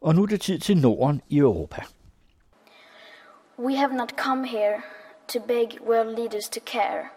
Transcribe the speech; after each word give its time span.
Og 0.00 0.14
nu 0.14 0.22
er 0.22 0.26
det 0.26 0.40
tid 0.40 0.58
til 0.58 0.76
Norden 0.76 1.22
i 1.28 1.38
Europa. 1.38 1.82
We 3.58 3.76
have 3.76 3.92
not 3.92 4.10
come 4.10 4.48
here 4.48 4.82
to 5.28 5.40
beg 5.40 5.78
world 5.80 6.16
leaders 6.16 6.48
to 6.48 6.60
care. 6.60 7.08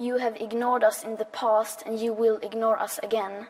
You 0.00 0.18
have 0.18 0.36
ignored 0.40 0.82
us 0.84 1.04
in 1.04 1.16
the 1.16 1.24
past 1.32 1.86
and 1.86 1.98
you 2.00 2.12
will 2.12 2.38
ignore 2.42 2.84
us 2.84 2.98
again. 3.02 3.46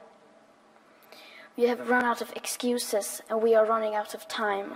We 1.59 1.69
have 1.69 1.91
run 1.91 2.05
out 2.05 2.23
of 2.23 2.33
excuses 2.37 3.23
and 3.31 3.43
we 3.43 3.57
are 3.57 3.67
running 3.73 3.97
out 3.97 4.15
of 4.15 4.21
time. 4.29 4.75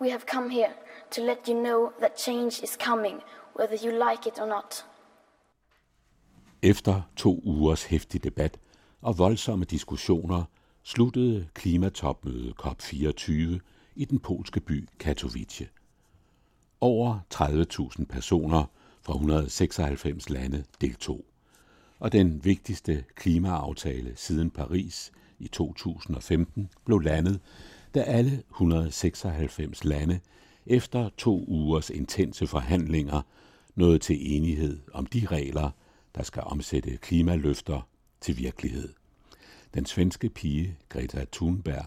We 0.00 0.10
have 0.10 0.26
come 0.26 0.50
here 0.50 0.72
to 1.10 1.22
let 1.22 1.48
you 1.48 1.54
know 1.54 1.92
that 2.00 2.16
change 2.16 2.62
is 2.62 2.76
coming, 2.76 3.22
whether 3.54 3.76
you 3.84 3.92
like 3.92 4.28
it 4.28 4.38
or 4.38 4.46
not. 4.46 4.86
Efter 6.62 7.02
to 7.16 7.40
ugers 7.44 7.84
hæftig 7.84 8.24
debat 8.24 8.58
og 9.02 9.18
voldsomme 9.18 9.64
diskussioner 9.64 10.44
sluttede 10.86 11.48
klimatopmødet 11.54 12.54
COP24 12.62 13.58
i 13.96 14.04
den 14.04 14.18
polske 14.18 14.60
by 14.60 14.88
Katowice. 14.98 15.68
Over 16.80 17.18
30.000 17.34 18.04
personer 18.04 18.64
fra 19.02 19.12
196 19.12 20.30
lande 20.30 20.64
deltog, 20.80 21.24
og 21.98 22.12
den 22.12 22.44
vigtigste 22.44 23.04
klimaaftale 23.14 24.12
siden 24.16 24.50
Paris 24.50 25.12
i 25.38 25.48
2015 25.48 26.68
blev 26.84 27.00
landet, 27.00 27.40
da 27.94 28.00
alle 28.00 28.42
196 28.50 29.84
lande 29.84 30.20
efter 30.66 31.08
to 31.16 31.44
ugers 31.48 31.90
intense 31.90 32.46
forhandlinger 32.46 33.22
nåede 33.74 33.98
til 33.98 34.36
enighed 34.36 34.80
om 34.92 35.06
de 35.06 35.26
regler, 35.26 35.70
der 36.14 36.22
skal 36.22 36.42
omsætte 36.46 36.96
klimaløfter 36.96 37.88
til 38.20 38.38
virkelighed. 38.38 38.88
Den 39.76 39.86
svenske 39.86 40.28
pige 40.28 40.78
Greta 40.88 41.24
Thunberg 41.32 41.84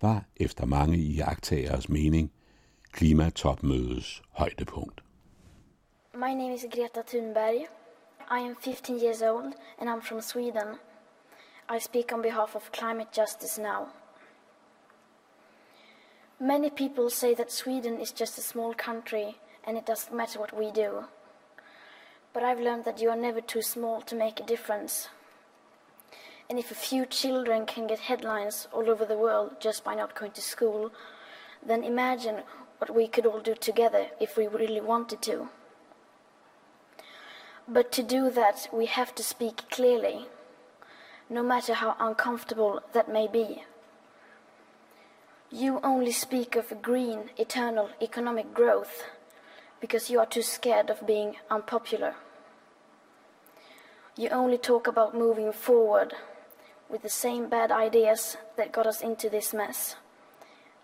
var 0.00 0.24
efter 0.36 0.66
mange 0.66 0.96
iagtagers 0.96 1.88
mening 1.88 2.32
klimatopmødets 2.92 4.22
højdepunkt. 4.30 5.04
My 6.14 6.34
name 6.34 6.54
is 6.54 6.66
Greta 6.72 7.02
Thunberg. 7.06 7.54
I 8.30 8.38
am 8.38 8.56
15 8.60 8.98
years 9.02 9.22
old 9.22 9.52
and 9.78 9.90
I'm 9.90 10.08
from 10.08 10.20
Sweden. 10.20 10.68
I 11.76 11.78
speak 11.78 12.12
on 12.12 12.22
behalf 12.22 12.54
of 12.54 12.72
climate 12.72 13.08
justice 13.16 13.62
now. 13.62 13.86
Many 16.40 16.70
people 16.70 17.10
say 17.10 17.34
that 17.34 17.52
Sweden 17.52 18.00
is 18.00 18.20
just 18.20 18.38
a 18.38 18.42
small 18.42 18.74
country 18.74 19.36
and 19.66 19.76
it 19.76 19.86
doesn't 19.86 20.16
matter 20.16 20.40
what 20.40 20.58
we 20.58 20.70
do. 20.82 21.04
But 22.32 22.42
I've 22.42 22.64
learned 22.64 22.84
that 22.84 23.02
you 23.02 23.10
are 23.10 23.20
never 23.20 23.42
too 23.42 23.62
small 23.62 24.00
to 24.00 24.16
make 24.16 24.40
a 24.40 24.46
difference. 24.46 25.15
And 26.48 26.58
if 26.58 26.70
a 26.70 26.76
few 26.76 27.06
children 27.06 27.66
can 27.66 27.88
get 27.88 27.98
headlines 27.98 28.68
all 28.72 28.88
over 28.88 29.04
the 29.04 29.16
world 29.16 29.56
just 29.60 29.82
by 29.82 29.94
not 29.94 30.14
going 30.14 30.32
to 30.32 30.40
school, 30.40 30.92
then 31.64 31.82
imagine 31.82 32.42
what 32.78 32.94
we 32.94 33.08
could 33.08 33.26
all 33.26 33.40
do 33.40 33.54
together 33.54 34.06
if 34.20 34.36
we 34.36 34.46
really 34.46 34.80
wanted 34.80 35.22
to. 35.22 35.48
But 37.66 37.90
to 37.92 38.02
do 38.02 38.30
that, 38.30 38.68
we 38.72 38.86
have 38.86 39.12
to 39.16 39.24
speak 39.24 39.68
clearly, 39.70 40.26
no 41.28 41.42
matter 41.42 41.74
how 41.74 41.96
uncomfortable 41.98 42.80
that 42.92 43.12
may 43.12 43.26
be. 43.26 43.64
You 45.50 45.80
only 45.82 46.12
speak 46.12 46.54
of 46.54 46.80
green, 46.80 47.30
eternal 47.36 47.90
economic 48.00 48.54
growth 48.54 49.04
because 49.80 50.10
you 50.10 50.20
are 50.20 50.26
too 50.26 50.42
scared 50.42 50.90
of 50.90 51.06
being 51.06 51.36
unpopular. 51.50 52.14
You 54.16 54.28
only 54.30 54.58
talk 54.58 54.86
about 54.86 55.14
moving 55.14 55.52
forward 55.52 56.14
with 56.90 57.02
the 57.02 57.08
same 57.08 57.48
bad 57.48 57.70
ideas 57.70 58.36
that 58.56 58.72
got 58.72 58.86
us 58.86 59.00
into 59.00 59.28
this 59.28 59.52
mess, 59.52 59.96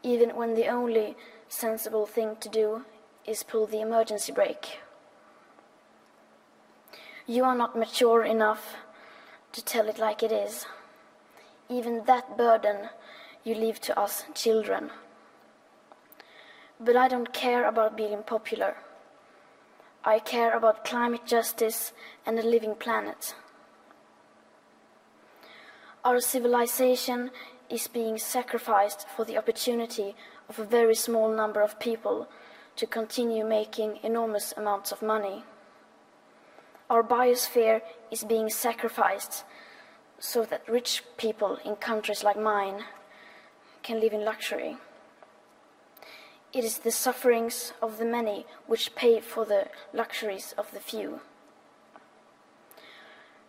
even 0.02 0.30
when 0.30 0.54
the 0.54 0.66
only 0.66 1.16
sensible 1.48 2.06
thing 2.06 2.36
to 2.40 2.48
do 2.48 2.84
is 3.24 3.42
pull 3.42 3.66
the 3.66 3.80
emergency 3.80 4.32
brake. 4.32 4.80
You 7.26 7.44
are 7.44 7.54
not 7.54 7.78
mature 7.78 8.24
enough 8.24 8.76
to 9.52 9.64
tell 9.64 9.88
it 9.88 9.98
like 9.98 10.22
it 10.22 10.32
is. 10.32 10.66
Even 11.68 12.04
that 12.06 12.36
burden 12.36 12.88
you 13.44 13.54
leave 13.54 13.80
to 13.82 13.98
us 13.98 14.24
children. 14.34 14.90
But 16.80 16.96
I 16.96 17.06
don't 17.06 17.32
care 17.32 17.68
about 17.68 17.96
being 17.96 18.22
popular. 18.24 18.76
I 20.04 20.18
care 20.18 20.56
about 20.56 20.84
climate 20.84 21.26
justice 21.26 21.92
and 22.26 22.38
a 22.38 22.42
living 22.42 22.74
planet. 22.74 23.36
Our 26.04 26.18
civilization 26.18 27.30
is 27.70 27.86
being 27.86 28.18
sacrificed 28.18 29.06
for 29.08 29.24
the 29.24 29.38
opportunity 29.38 30.16
of 30.48 30.58
a 30.58 30.64
very 30.64 30.96
small 30.96 31.32
number 31.32 31.60
of 31.60 31.78
people 31.78 32.28
to 32.74 32.88
continue 32.88 33.46
making 33.46 34.00
enormous 34.02 34.52
amounts 34.56 34.90
of 34.90 35.00
money. 35.00 35.44
Our 36.90 37.04
biosphere 37.04 37.82
is 38.10 38.24
being 38.24 38.50
sacrificed 38.50 39.44
so 40.18 40.44
that 40.44 40.68
rich 40.68 41.04
people 41.16 41.58
in 41.64 41.76
countries 41.76 42.24
like 42.24 42.38
mine 42.38 42.82
can 43.84 44.00
live 44.00 44.12
in 44.12 44.24
luxury. 44.24 44.78
It 46.52 46.64
is 46.64 46.78
the 46.78 46.90
sufferings 46.90 47.74
of 47.80 47.98
the 47.98 48.04
many 48.04 48.44
which 48.66 48.96
pay 48.96 49.20
for 49.20 49.44
the 49.44 49.68
luxuries 49.94 50.52
of 50.58 50.72
the 50.72 50.80
few. 50.80 51.20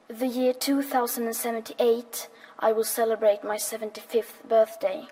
The 0.07 0.27
year 0.27 0.53
2078, 0.53 2.27
I 2.63 2.71
will 2.71 2.85
celebrate 2.85 3.43
my 3.43 3.57
75th 3.57 4.47
birthday. 4.47 5.07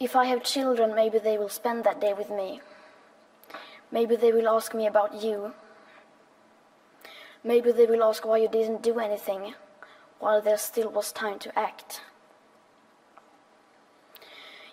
If 0.00 0.16
I 0.16 0.24
have 0.24 0.42
children, 0.42 0.96
maybe 0.96 1.20
they 1.20 1.38
will 1.38 1.48
spend 1.48 1.84
that 1.84 2.00
day 2.00 2.12
with 2.12 2.28
me. 2.28 2.60
Maybe 3.92 4.16
they 4.16 4.32
will 4.32 4.48
ask 4.48 4.74
me 4.74 4.84
about 4.84 5.22
you. 5.22 5.54
Maybe 7.44 7.70
they 7.70 7.86
will 7.86 8.02
ask 8.02 8.26
why 8.26 8.38
you 8.38 8.48
didn't 8.48 8.82
do 8.82 8.98
anything 8.98 9.54
while 10.18 10.42
there 10.42 10.58
still 10.58 10.90
was 10.90 11.12
time 11.12 11.38
to 11.38 11.56
act. 11.56 12.00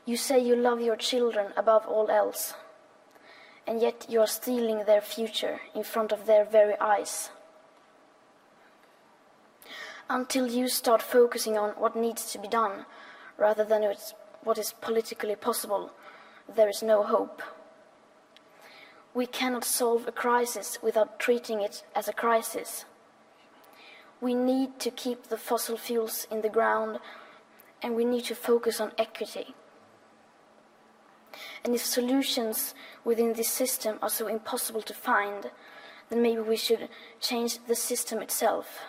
You 0.04 0.18
say 0.18 0.40
you 0.40 0.56
love 0.56 0.82
your 0.82 0.96
children 0.96 1.54
above 1.56 1.86
all 1.86 2.10
else, 2.10 2.56
and 3.68 3.80
yet 3.80 4.08
you 4.10 4.20
are 4.20 4.40
stealing 4.40 4.86
their 4.86 5.02
future 5.02 5.62
in 5.76 5.84
front 5.84 6.12
of 6.12 6.26
their 6.26 6.44
very 6.44 6.74
eyes. 6.82 7.30
Until 10.10 10.48
you 10.48 10.68
start 10.68 11.02
focusing 11.02 11.58
on 11.58 11.72
what 11.72 11.96
needs 11.96 12.32
to 12.32 12.40
be 12.40 12.48
done 12.48 12.86
rather 13.38 13.64
than 13.64 13.84
what 14.44 14.58
is 14.58 14.74
politically 14.82 15.36
possible, 15.36 15.92
there 16.54 16.70
is 16.70 16.84
no 16.84 17.04
hope. 17.04 17.42
We 19.14 19.26
cannot 19.26 19.64
solve 19.64 20.08
a 20.08 20.12
crisis 20.12 20.80
without 20.82 21.20
treating 21.20 21.62
it 21.62 21.84
as 21.96 22.08
a 22.08 22.14
crisis. 22.14 22.86
We 24.20 24.34
need 24.34 24.80
to 24.80 24.92
keep 24.92 25.28
the 25.28 25.38
fossil 25.38 25.78
fuels 25.78 26.28
in 26.32 26.42
the 26.42 26.50
ground 26.50 27.00
and 27.82 27.96
we 27.96 28.06
need 28.06 28.26
to 28.26 28.36
focus 28.36 28.82
on 28.82 28.92
equity. 28.98 29.56
And 31.64 31.74
if 31.74 31.86
solutions 31.86 32.74
within 33.04 33.34
this 33.34 33.50
system 33.50 34.00
are 34.02 34.10
so 34.10 34.28
impossible 34.28 34.82
to 34.82 34.94
find, 34.94 35.52
then 36.10 36.22
maybe 36.22 36.42
we 36.42 36.58
should 36.58 36.90
change 37.20 37.60
the 37.68 37.76
system 37.76 38.22
itself. 38.22 38.80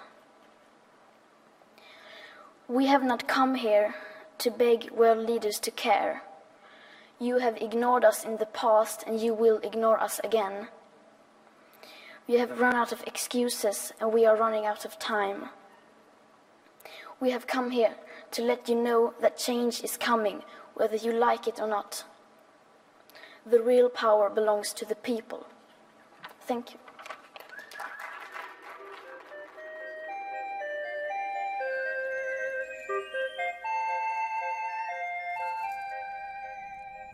We 2.69 2.86
have 2.86 3.04
not 3.04 3.28
come 3.28 3.56
here 3.56 3.94
to 4.38 4.50
beg 4.50 4.91
world 4.91 5.28
leaders 5.28 5.58
to 5.60 5.70
care. 5.70 6.22
You 7.20 7.38
have 7.38 7.58
ignored 7.58 8.04
us 8.04 8.25
in 8.25 8.38
the 8.38 8.47
past 8.47 9.04
and 9.06 9.20
you 9.20 9.34
will 9.34 9.58
ignore 9.58 10.00
us 10.00 10.19
again. 10.25 10.69
We 12.26 12.36
have 12.36 12.58
run 12.58 12.75
out 12.75 12.91
of 12.91 13.04
excuses 13.06 13.92
and 14.00 14.14
we 14.14 14.25
are 14.25 14.34
running 14.34 14.64
out 14.64 14.86
of 14.86 14.98
time. 14.98 15.50
We 17.20 17.32
have 17.32 17.47
come 17.47 17.70
here 17.70 17.97
to 18.30 18.42
let 18.42 18.66
you 18.66 18.76
know 18.76 19.12
that 19.20 19.36
change 19.36 19.84
is 19.84 19.99
coming, 19.99 20.43
whether 20.72 20.96
you 20.96 21.12
like 21.12 21.46
it 21.46 21.60
or 21.60 21.69
not. 21.69 22.05
The 23.44 23.60
real 23.60 23.90
power 23.90 24.31
belongs 24.31 24.72
to 24.72 24.87
the 24.87 24.94
people. 24.94 25.46
Thank 26.46 26.72
you. 26.72 26.83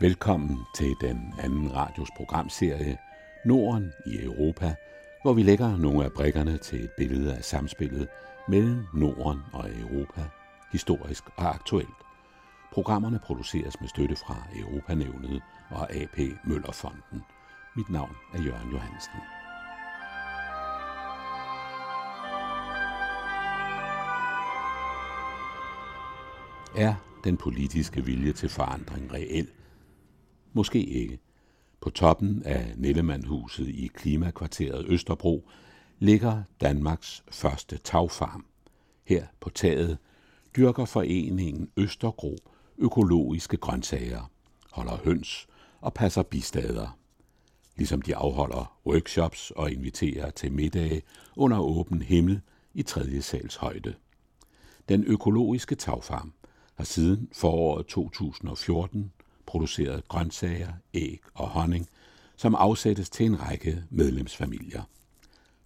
Velkommen 0.01 0.57
til 0.75 0.95
den 1.01 1.33
anden 1.39 1.75
radios 1.75 2.07
programserie 2.17 2.97
Norden 3.45 3.93
i 4.05 4.23
Europa, 4.23 4.75
hvor 5.21 5.33
vi 5.33 5.43
lægger 5.43 5.77
nogle 5.77 6.05
af 6.05 6.11
brikkerne 6.11 6.57
til 6.57 6.83
et 6.83 6.91
billede 6.97 7.35
af 7.35 7.43
samspillet 7.43 8.07
mellem 8.47 8.85
Norden 8.93 9.39
og 9.53 9.69
Europa, 9.79 10.21
historisk 10.71 11.23
og 11.37 11.55
aktuelt. 11.55 11.99
Programmerne 12.73 13.19
produceres 13.19 13.79
med 13.81 13.89
støtte 13.89 14.15
fra 14.15 14.35
Europanævnet 14.55 15.41
og 15.69 15.95
AP 15.95 16.19
Møllerfonden. 16.45 17.21
Mit 17.75 17.89
navn 17.89 18.15
er 18.33 18.41
Jørgen 18.41 18.71
Johansen. 18.71 19.19
Er 26.75 26.93
den 27.23 27.37
politiske 27.37 28.05
vilje 28.05 28.33
til 28.33 28.49
forandring 28.49 29.13
reel? 29.13 29.47
Måske 30.53 30.83
ikke. 30.85 31.19
På 31.81 31.89
toppen 31.89 32.43
af 32.43 32.73
Nellemandhuset 32.77 33.67
i 33.67 33.87
klimakvarteret 33.93 34.85
Østerbro 34.87 35.49
ligger 35.99 36.43
Danmarks 36.61 37.23
første 37.31 37.77
tagfarm. 37.77 38.45
Her 39.03 39.25
på 39.39 39.49
taget 39.49 39.97
dyrker 40.55 40.85
foreningen 40.85 41.69
Østergro 41.77 42.37
økologiske 42.77 43.57
grøntsager, 43.57 44.31
holder 44.71 44.97
høns 45.03 45.47
og 45.81 45.93
passer 45.93 46.23
bistader. 46.23 46.97
Ligesom 47.77 48.01
de 48.01 48.15
afholder 48.15 48.77
workshops 48.85 49.51
og 49.51 49.71
inviterer 49.71 50.29
til 50.29 50.51
middage 50.51 51.01
under 51.35 51.59
åben 51.59 52.01
himmel 52.01 52.41
i 52.73 52.83
tredje 52.83 53.21
sals 53.21 53.55
højde. 53.55 53.93
Den 54.89 55.03
økologiske 55.03 55.75
tagfarm 55.75 56.33
har 56.75 56.83
siden 56.83 57.29
foråret 57.33 57.85
2014 57.85 59.11
produceret 59.51 60.07
grøntsager, 60.07 60.73
æg 60.93 61.21
og 61.33 61.47
honning, 61.47 61.87
som 62.35 62.55
afsættes 62.55 63.09
til 63.09 63.25
en 63.25 63.41
række 63.41 63.83
medlemsfamilier. 63.89 64.81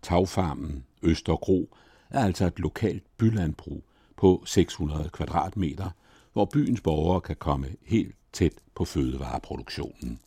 Tagfarmen 0.01 0.85
Østergro 1.01 1.75
er 2.09 2.23
altså 2.23 2.45
et 2.45 2.59
lokalt 2.59 3.03
bylandbrug 3.17 3.83
på 4.17 4.43
600 4.45 5.09
kvadratmeter, 5.09 5.89
hvor 6.33 6.45
byens 6.45 6.81
borgere 6.81 7.21
kan 7.21 7.35
komme 7.35 7.67
helt 7.81 8.15
tæt 8.33 8.53
på 8.75 8.85
fødevareproduktionen. 8.85 10.19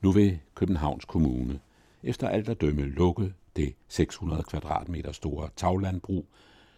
Nu 0.00 0.12
vil 0.12 0.38
Københavns 0.54 1.04
Kommune 1.04 1.60
efter 2.02 2.28
alt 2.28 2.48
at 2.48 2.60
dømme 2.60 2.82
lukke 2.82 3.34
det 3.56 3.74
600 3.88 4.42
kvadratmeter 4.42 5.12
store 5.12 5.48
taglandbrug, 5.56 6.26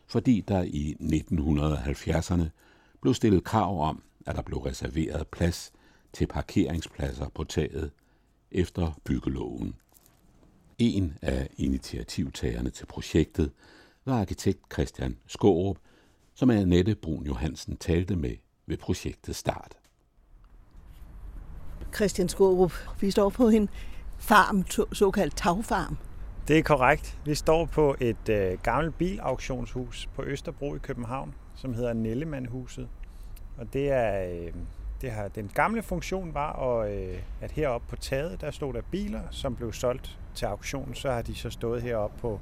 fordi 0.06 0.44
der 0.48 0.62
i 0.62 0.96
1970'erne 1.00 2.44
blev 3.00 3.14
stillet 3.14 3.44
krav 3.44 3.88
om, 3.88 4.02
at 4.26 4.36
der 4.36 4.42
blev 4.42 4.58
reserveret 4.58 5.28
plads 5.28 5.72
til 6.16 6.26
parkeringspladser 6.26 7.28
på 7.28 7.44
taget 7.44 7.90
efter 8.50 9.00
byggeloven. 9.04 9.74
En 10.78 11.14
af 11.22 11.48
initiativtagerne 11.56 12.70
til 12.70 12.86
projektet 12.86 13.52
var 14.04 14.20
arkitekt 14.20 14.58
Christian 14.72 15.16
Skårup, 15.26 15.76
som 16.34 16.50
Annette 16.50 16.94
Brun 16.94 17.26
Johansen 17.26 17.76
talte 17.76 18.16
med 18.16 18.36
ved 18.66 18.76
projektets 18.76 19.38
start. 19.38 19.76
Christian 21.94 22.28
Skårup, 22.28 22.72
vi 23.00 23.10
står 23.10 23.28
på 23.28 23.48
en 23.48 23.68
farm, 24.18 24.86
såkaldt 24.92 25.36
tagfarm. 25.36 25.96
Det 26.48 26.58
er 26.58 26.62
korrekt. 26.62 27.18
Vi 27.24 27.34
står 27.34 27.64
på 27.64 27.96
et 28.00 28.28
øh, 28.28 28.58
gammelt 28.62 28.98
bilauktionshus 28.98 30.08
på 30.14 30.24
Østerbro 30.24 30.74
i 30.74 30.78
København, 30.78 31.34
som 31.54 31.74
hedder 31.74 31.92
Nellemandhuset. 31.92 32.88
Og 33.58 33.72
det 33.72 33.90
er, 33.90 34.30
øh, 34.32 34.52
det 35.00 35.10
har, 35.10 35.28
den 35.28 35.50
gamle 35.54 35.82
funktion 35.82 36.34
var, 36.34 36.80
at, 36.80 36.92
øh, 36.92 37.18
at 37.40 37.50
heroppe 37.50 37.86
på 37.88 37.96
taget, 37.96 38.40
der 38.40 38.50
stod 38.50 38.72
der 38.72 38.82
biler, 38.90 39.20
som 39.30 39.56
blev 39.56 39.72
solgt 39.72 40.18
til 40.34 40.46
auktion. 40.46 40.94
Så 40.94 41.10
har 41.10 41.22
de 41.22 41.34
så 41.34 41.50
stået 41.50 41.82
heroppe 41.82 42.20
på, 42.20 42.40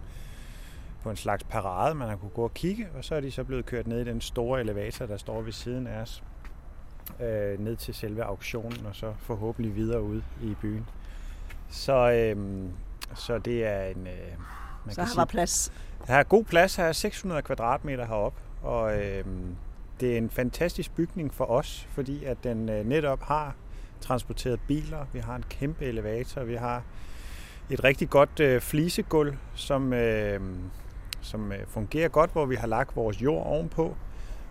på 1.03 1.11
en 1.11 1.17
slags 1.17 1.45
parade, 1.45 1.95
man 1.95 2.09
har 2.09 2.17
kunne 2.17 2.31
gå 2.31 2.43
og 2.43 2.55
kigge, 2.55 2.89
og 2.97 3.05
så 3.05 3.15
er 3.15 3.21
de 3.21 3.31
så 3.31 3.45
blevet 3.45 3.67
kørt 3.67 3.87
ned 3.87 4.01
i 4.01 4.05
den 4.05 4.21
store 4.21 4.61
elevator, 4.61 5.07
der 5.07 5.17
står 5.17 5.43
ved 5.43 5.53
siden 5.53 5.87
af 5.87 6.01
os, 6.01 6.23
øh, 7.21 7.61
ned 7.61 7.77
til 7.77 7.95
selve 7.95 8.25
auktionen, 8.25 8.87
og 8.87 8.97
så 8.97 9.15
forhåbentlig 9.19 9.77
videre 9.77 10.03
ud 10.03 10.23
i 10.43 10.55
byen. 10.61 10.89
Så, 11.71 12.11
øh, 12.11 12.67
så 13.15 13.39
det 13.39 13.65
er 13.65 13.85
en... 13.85 14.07
Øh, 14.07 14.39
man 14.85 14.95
så 14.95 15.01
kan 15.01 15.07
har 15.07 15.15
der 15.15 15.25
plads. 15.25 15.73
Der 16.07 16.15
er 16.15 16.23
god 16.23 16.45
plads 16.45 16.77
her, 16.77 16.93
600 16.93 17.43
kvadratmeter 17.43 18.07
heroppe, 18.07 18.41
og 18.63 19.03
øh, 19.03 19.25
det 20.01 20.13
er 20.13 20.19
en 20.19 20.31
fantastisk 20.31 20.95
bygning 20.95 21.35
for 21.35 21.45
os, 21.45 21.89
fordi 21.91 22.25
at 22.25 22.45
den 22.45 22.69
øh, 22.69 22.87
netop 22.87 23.23
har 23.23 23.57
transporteret 24.01 24.61
biler, 24.69 25.07
vi 25.13 25.19
har 25.19 25.37
en 25.37 25.45
kæmpe 25.51 25.85
elevator, 25.85 26.45
vi 26.45 26.55
har 26.55 26.83
et 27.71 27.85
rigtig 27.85 28.11
godt 28.11 28.41
øh, 28.41 28.61
flisegulv, 28.61 29.37
som, 29.55 29.93
øh, 29.93 30.41
som 31.21 31.53
øh, 31.53 31.59
fungerer 31.67 32.09
godt, 32.09 32.33
hvor 32.33 32.47
vi 32.47 32.55
har 32.55 32.67
lagt 32.67 32.97
vores 32.97 33.23
jord 33.23 33.47
ovenpå. 33.47 33.97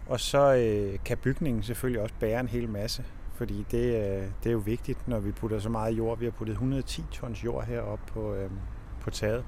Og 0.08 0.20
så 0.20 0.54
øh, 0.54 1.00
kan 1.06 1.18
bygningen 1.18 1.64
selvfølgelig 1.64 2.02
også 2.02 2.16
bære 2.20 2.40
en 2.40 2.48
hel 2.48 2.70
masse, 2.70 3.04
fordi 3.36 3.66
det, 3.72 3.86
øh, 3.86 4.28
det 4.44 4.50
er 4.50 4.52
jo 4.52 4.58
vigtigt, 4.66 5.08
når 5.08 5.20
vi 5.20 5.32
putter 5.32 5.60
så 5.60 5.70
meget 5.70 5.98
jord. 5.98 6.20
Vi 6.20 6.26
har 6.26 6.32
puttet 6.32 6.54
110 6.54 7.04
tons 7.12 7.44
jord 7.44 7.66
heroppe 7.66 8.14
på, 8.14 8.34
øh, 8.34 8.50
på 9.02 9.10
taget. 9.10 9.46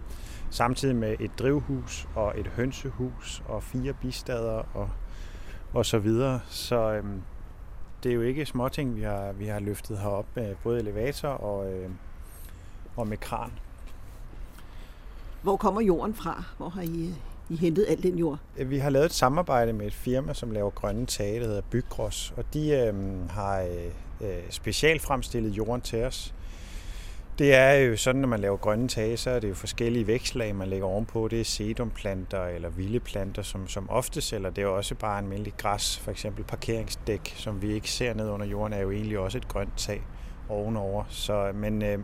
Samtidig 0.50 0.96
med 0.96 1.16
et 1.20 1.32
drivhus 1.40 2.08
og 2.16 2.40
et 2.40 2.48
hønsehus 2.48 3.44
og 3.48 3.64
fire 3.64 3.94
bistader 3.94 4.64
og, 4.74 4.90
og 5.76 5.86
så 5.86 6.00
videre. 6.00 6.40
Så 6.48 6.92
øh, 6.92 7.04
det 8.04 8.10
er 8.10 8.16
jo 8.16 8.22
ikke 8.22 8.46
småting, 8.46 8.96
vi 8.96 9.02
har, 9.02 9.32
vi 9.32 9.46
har 9.46 9.60
løftet 9.60 9.98
herop 9.98 10.26
med 10.36 10.56
både 10.64 10.80
elevator 10.80 11.30
og, 11.30 11.74
øh, 11.74 11.90
og 12.96 13.08
med 13.08 13.18
kran. 13.18 13.52
Hvor 15.42 15.58
kommer 15.58 15.82
jorden 15.82 16.14
fra? 16.14 16.44
Hvor 16.58 16.70
har 16.70 16.82
I, 16.82 17.14
I 17.50 17.56
hentet 17.56 17.86
al 17.90 18.04
den 18.04 18.18
jord? 18.18 18.40
Vi 18.66 18.78
har 18.78 18.90
lavet 18.90 19.06
et 19.06 19.14
samarbejde 19.14 19.74
med 19.74 19.88
et 19.88 19.94
firma, 19.94 20.34
som 20.34 20.52
laver 20.52 20.70
grønne 20.70 21.06
tage, 21.06 21.40
der 21.40 21.46
hedder 21.46 21.62
Bygros, 21.62 22.34
og 22.38 22.44
de 22.54 22.70
øh, 22.70 23.30
har 23.30 23.62
øh, 24.22 24.28
specielt 24.50 25.02
fremstillet 25.02 25.50
jorden 25.50 25.82
til 25.82 26.04
os. 26.04 26.34
Det 27.40 27.54
er 27.54 27.74
jo 27.74 27.98
sådan, 27.98 28.22
når 28.22 28.28
man 28.28 28.40
laver 28.40 28.58
grønne 28.58 28.88
tage, 28.88 29.18
så 29.18 29.30
er 29.30 29.40
det 29.40 29.50
jo 29.50 29.54
forskellige 29.54 30.08
vækslag, 30.08 30.56
man 30.56 30.68
lægger 30.68 30.88
ovenpå. 30.88 31.28
Det 31.28 31.40
er 31.40 31.44
sedumplanter 31.44 32.46
eller 32.46 32.70
vilde 32.70 33.00
planter, 33.00 33.42
som, 33.42 33.68
som 33.68 33.90
ofte 33.90 34.22
sælger. 34.22 34.50
Det 34.50 34.64
er 34.64 34.68
også 34.68 34.96
bare 34.96 35.18
almindelig 35.18 35.54
græs, 35.58 36.00
for 36.00 36.12
eksempel 36.12 36.44
parkeringsdæk, 36.44 37.34
som 37.36 37.62
vi 37.62 37.74
ikke 37.74 37.92
ser 37.92 38.14
ned 38.14 38.30
under 38.30 38.46
jorden, 38.46 38.74
er 38.74 38.82
jo 38.82 38.92
egentlig 38.92 39.20
også 39.20 39.38
et 39.38 39.48
grønt 39.48 39.78
tag 39.78 40.02
ovenover. 40.50 41.04
Så, 41.10 41.52
men 41.54 41.82
øh, 41.82 42.00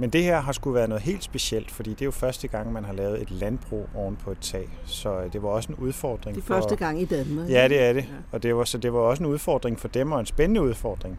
men 0.00 0.10
det 0.10 0.24
her 0.24 0.40
har 0.40 0.52
skulle 0.52 0.74
været 0.74 0.88
noget 0.88 1.02
helt 1.02 1.24
specielt, 1.24 1.70
fordi 1.70 1.90
det 1.90 2.00
er 2.00 2.04
jo 2.04 2.10
første 2.10 2.48
gang, 2.48 2.72
man 2.72 2.84
har 2.84 2.92
lavet 2.92 3.22
et 3.22 3.30
landbrug 3.30 3.88
oven 3.94 4.16
på 4.16 4.30
et 4.30 4.38
tag. 4.40 4.68
Så 4.84 5.20
øh, 5.20 5.32
det 5.32 5.42
var 5.42 5.48
også 5.48 5.72
en 5.72 5.78
udfordring. 5.78 6.36
Det 6.36 6.42
er 6.42 6.46
for... 6.46 6.54
første 6.54 6.76
gang 6.76 7.00
i 7.00 7.04
Danmark. 7.04 7.48
Ja, 7.48 7.68
det 7.68 7.82
er 7.82 7.92
det. 7.92 8.02
Ja. 8.02 8.14
Og 8.32 8.42
det 8.42 8.56
var, 8.56 8.64
så 8.64 8.78
det 8.78 8.92
var 8.92 8.98
også 8.98 9.22
en 9.22 9.28
udfordring 9.28 9.80
for 9.80 9.88
dem, 9.88 10.12
og 10.12 10.20
en 10.20 10.26
spændende 10.26 10.62
udfordring. 10.62 11.18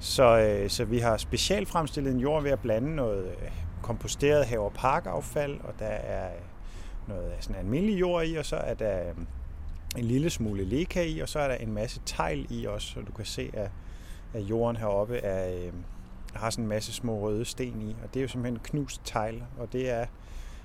Så, 0.00 0.38
øh, 0.38 0.70
så 0.70 0.84
vi 0.84 0.98
har 0.98 1.16
specielt 1.16 1.68
fremstillet 1.68 2.12
en 2.12 2.20
jord 2.20 2.42
ved 2.42 2.50
at 2.50 2.60
blande 2.60 2.96
noget 2.96 3.26
øh, 3.26 3.50
komposteret 3.82 4.46
have- 4.46 4.60
og 4.60 4.72
parkaffald, 4.72 5.60
og 5.60 5.74
der 5.78 5.86
er 5.86 6.26
øh, 6.26 6.40
noget 7.08 7.32
sådan 7.40 7.56
almindelig 7.56 8.00
jord 8.00 8.26
i, 8.26 8.36
og 8.36 8.44
så 8.44 8.56
er 8.56 8.74
der 8.74 9.08
øh, 9.08 9.14
en 9.96 10.04
lille 10.04 10.30
smule 10.30 10.64
leka 10.64 11.02
i, 11.02 11.18
og 11.18 11.28
så 11.28 11.38
er 11.38 11.48
der 11.48 11.54
en 11.54 11.72
masse 11.72 12.00
tegl 12.06 12.46
i 12.50 12.66
også, 12.66 12.88
så 12.88 13.00
du 13.00 13.12
kan 13.12 13.24
se, 13.24 13.50
at, 13.52 13.70
at 14.34 14.40
jorden 14.40 14.76
heroppe 14.76 15.16
er, 15.16 15.70
har 16.34 16.50
sådan 16.50 16.64
en 16.64 16.68
masse 16.68 16.92
små 16.92 17.20
røde 17.20 17.44
sten 17.44 17.82
i, 17.82 17.96
og 18.02 18.14
det 18.14 18.20
er 18.20 18.22
jo 18.22 18.28
simpelthen 18.28 18.60
knust 18.64 19.00
tegl, 19.04 19.42
og 19.58 19.72
det 19.72 19.90
er 19.90 20.06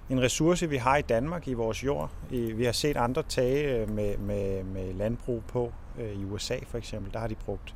en 0.10 0.22
ressource, 0.22 0.70
vi 0.70 0.78
har 0.78 0.98
i 0.98 1.02
Danmark 1.02 1.48
i 1.48 1.54
vores 1.54 1.84
jord. 1.84 2.12
Vi 2.30 2.66
har 2.66 2.72
set 2.72 2.98
andre 2.98 3.24
tage 3.24 3.86
med, 3.86 4.18
med, 4.18 4.64
med 4.64 4.94
landbrug 4.94 5.44
på 5.48 5.74
i 6.14 6.26
USA 6.26 6.56
for 6.68 6.78
eksempel. 6.78 7.14
Der 7.14 7.20
har 7.20 7.28
de 7.28 7.36
brugt 7.36 7.76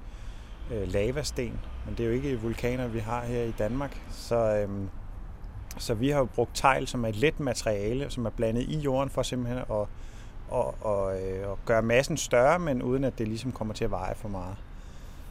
øh, 0.72 0.94
lavasten, 0.94 1.60
men 1.86 1.96
det 1.98 2.04
er 2.04 2.08
jo 2.08 2.14
ikke 2.14 2.42
vulkaner, 2.42 2.88
vi 2.88 3.00
har 3.00 3.22
her 3.22 3.44
i 3.44 3.52
Danmark. 3.52 4.02
Så, 4.12 4.36
øhm, 4.36 4.90
så 5.78 5.94
vi 5.94 6.10
har 6.10 6.20
jo 6.20 6.26
brugt 6.26 6.52
tegl, 6.54 6.88
som 6.88 7.06
er 7.06 7.10
et 7.10 7.16
let 7.16 7.40
materiale, 7.40 8.10
som 8.10 8.26
er 8.26 8.30
blandet 8.30 8.62
i 8.62 8.78
jorden 8.78 9.10
for 9.10 9.24
simpelthen 9.24 9.58
at, 9.58 9.66
og, 9.70 9.88
og, 10.50 10.76
og, 10.82 11.22
øh, 11.22 11.52
at 11.52 11.58
gøre 11.66 11.82
massen 11.82 12.18
større, 12.18 12.60
men 12.60 12.82
uden 12.82 13.04
at 13.04 13.18
det 13.18 13.28
ligesom 13.28 13.52
kommer 13.52 13.74
til 13.74 13.84
at 13.84 13.92
veje 13.92 14.16
for 14.16 14.30
meget. 14.30 14.56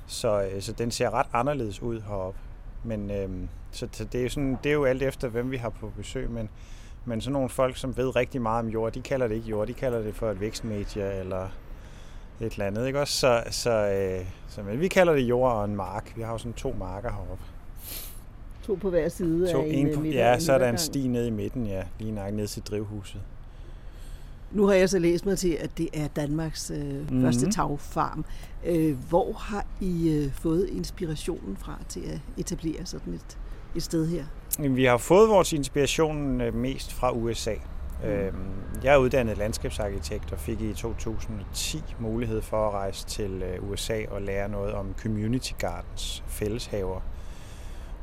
Så, 0.06 0.42
øh, 0.42 0.62
så 0.62 0.72
den 0.72 0.90
ser 0.90 1.10
ret 1.10 1.26
anderledes 1.32 1.82
ud 1.82 2.00
heroppe. 2.00 2.38
Men 2.84 3.10
øh, 3.10 3.28
så, 3.70 3.88
så 3.92 4.04
det, 4.04 4.18
er 4.18 4.22
jo 4.22 4.28
sådan, 4.28 4.58
det 4.64 4.70
er 4.70 4.74
jo 4.74 4.84
alt 4.84 5.02
efter, 5.02 5.28
hvem 5.28 5.50
vi 5.50 5.56
har 5.56 5.68
på 5.68 5.92
besøg, 5.96 6.30
men, 6.30 6.48
men 7.04 7.20
sådan 7.20 7.32
nogle 7.32 7.48
folk, 7.48 7.76
som 7.76 7.96
ved 7.96 8.16
rigtig 8.16 8.42
meget 8.42 8.64
om 8.64 8.68
jord, 8.68 8.92
de 8.92 9.02
kalder 9.02 9.28
det 9.28 9.34
ikke 9.34 9.48
jord, 9.48 9.66
de 9.66 9.74
kalder 9.74 10.02
det 10.02 10.14
for 10.14 10.30
et 10.30 10.40
vækstmedie 10.40 11.12
eller 11.12 11.48
et 12.40 12.52
eller 12.52 12.66
andet, 12.66 12.86
ikke 12.86 13.00
også? 13.00 13.18
Så, 13.18 13.42
så, 13.50 13.70
øh, 13.70 14.26
så 14.48 14.62
men 14.62 14.80
vi 14.80 14.88
kalder 14.88 15.12
det 15.12 15.22
jord 15.22 15.52
og 15.52 15.64
en 15.64 15.76
mark. 15.76 16.12
Vi 16.16 16.22
har 16.22 16.32
jo 16.32 16.38
sådan 16.38 16.52
to 16.52 16.74
marker 16.78 17.10
heroppe. 17.10 17.44
To 18.62 18.74
på 18.74 18.90
hver 18.90 19.08
side 19.08 19.52
to, 19.52 19.62
af 19.62 19.66
en, 19.66 19.88
en 19.88 19.94
på, 19.94 20.04
Ja, 20.04 20.38
så 20.38 20.52
er 20.52 20.58
der 20.58 20.68
en 20.68 20.78
sti 20.78 21.08
ned 21.08 21.26
i 21.26 21.30
midten, 21.30 21.66
ja, 21.66 21.82
lige 21.98 22.12
nok 22.12 22.32
ned 22.32 22.46
til 22.46 22.62
drivhuset. 22.62 23.20
Nu 24.52 24.66
har 24.66 24.74
jeg 24.74 24.88
så 24.88 24.98
læst 24.98 25.26
mig 25.26 25.38
til, 25.38 25.58
at 25.60 25.78
det 25.78 25.88
er 25.92 26.08
Danmarks 26.08 26.70
øh, 26.70 26.78
mm-hmm. 26.78 27.22
første 27.22 27.50
tagfarm. 27.50 28.24
Øh, 28.66 28.96
hvor 29.08 29.32
har 29.32 29.66
I 29.80 30.10
øh, 30.10 30.32
fået 30.32 30.68
inspirationen 30.68 31.56
fra 31.56 31.78
til 31.88 32.00
at 32.00 32.20
etablere 32.36 32.86
sådan 32.86 33.14
et, 33.14 33.38
et 33.76 33.82
sted 33.82 34.06
her? 34.06 34.24
Vi 34.58 34.84
har 34.84 34.96
fået 34.96 35.28
vores 35.28 35.52
inspiration 35.52 36.40
øh, 36.40 36.54
mest 36.54 36.92
fra 36.92 37.12
USA. 37.12 37.54
Øhm, 38.04 38.34
jeg 38.84 38.94
er 38.94 38.98
uddannet 38.98 39.38
landskabsarkitekt 39.38 40.32
og 40.32 40.38
fik 40.38 40.60
i 40.60 40.74
2010 40.74 41.82
mulighed 41.98 42.42
for 42.42 42.68
at 42.68 42.74
rejse 42.74 43.06
til 43.06 43.42
øh, 43.42 43.70
USA 43.70 44.04
og 44.10 44.22
lære 44.22 44.48
noget 44.48 44.72
om 44.74 44.94
community 45.02 45.52
gardens, 45.58 46.24
fælleshaver 46.26 47.00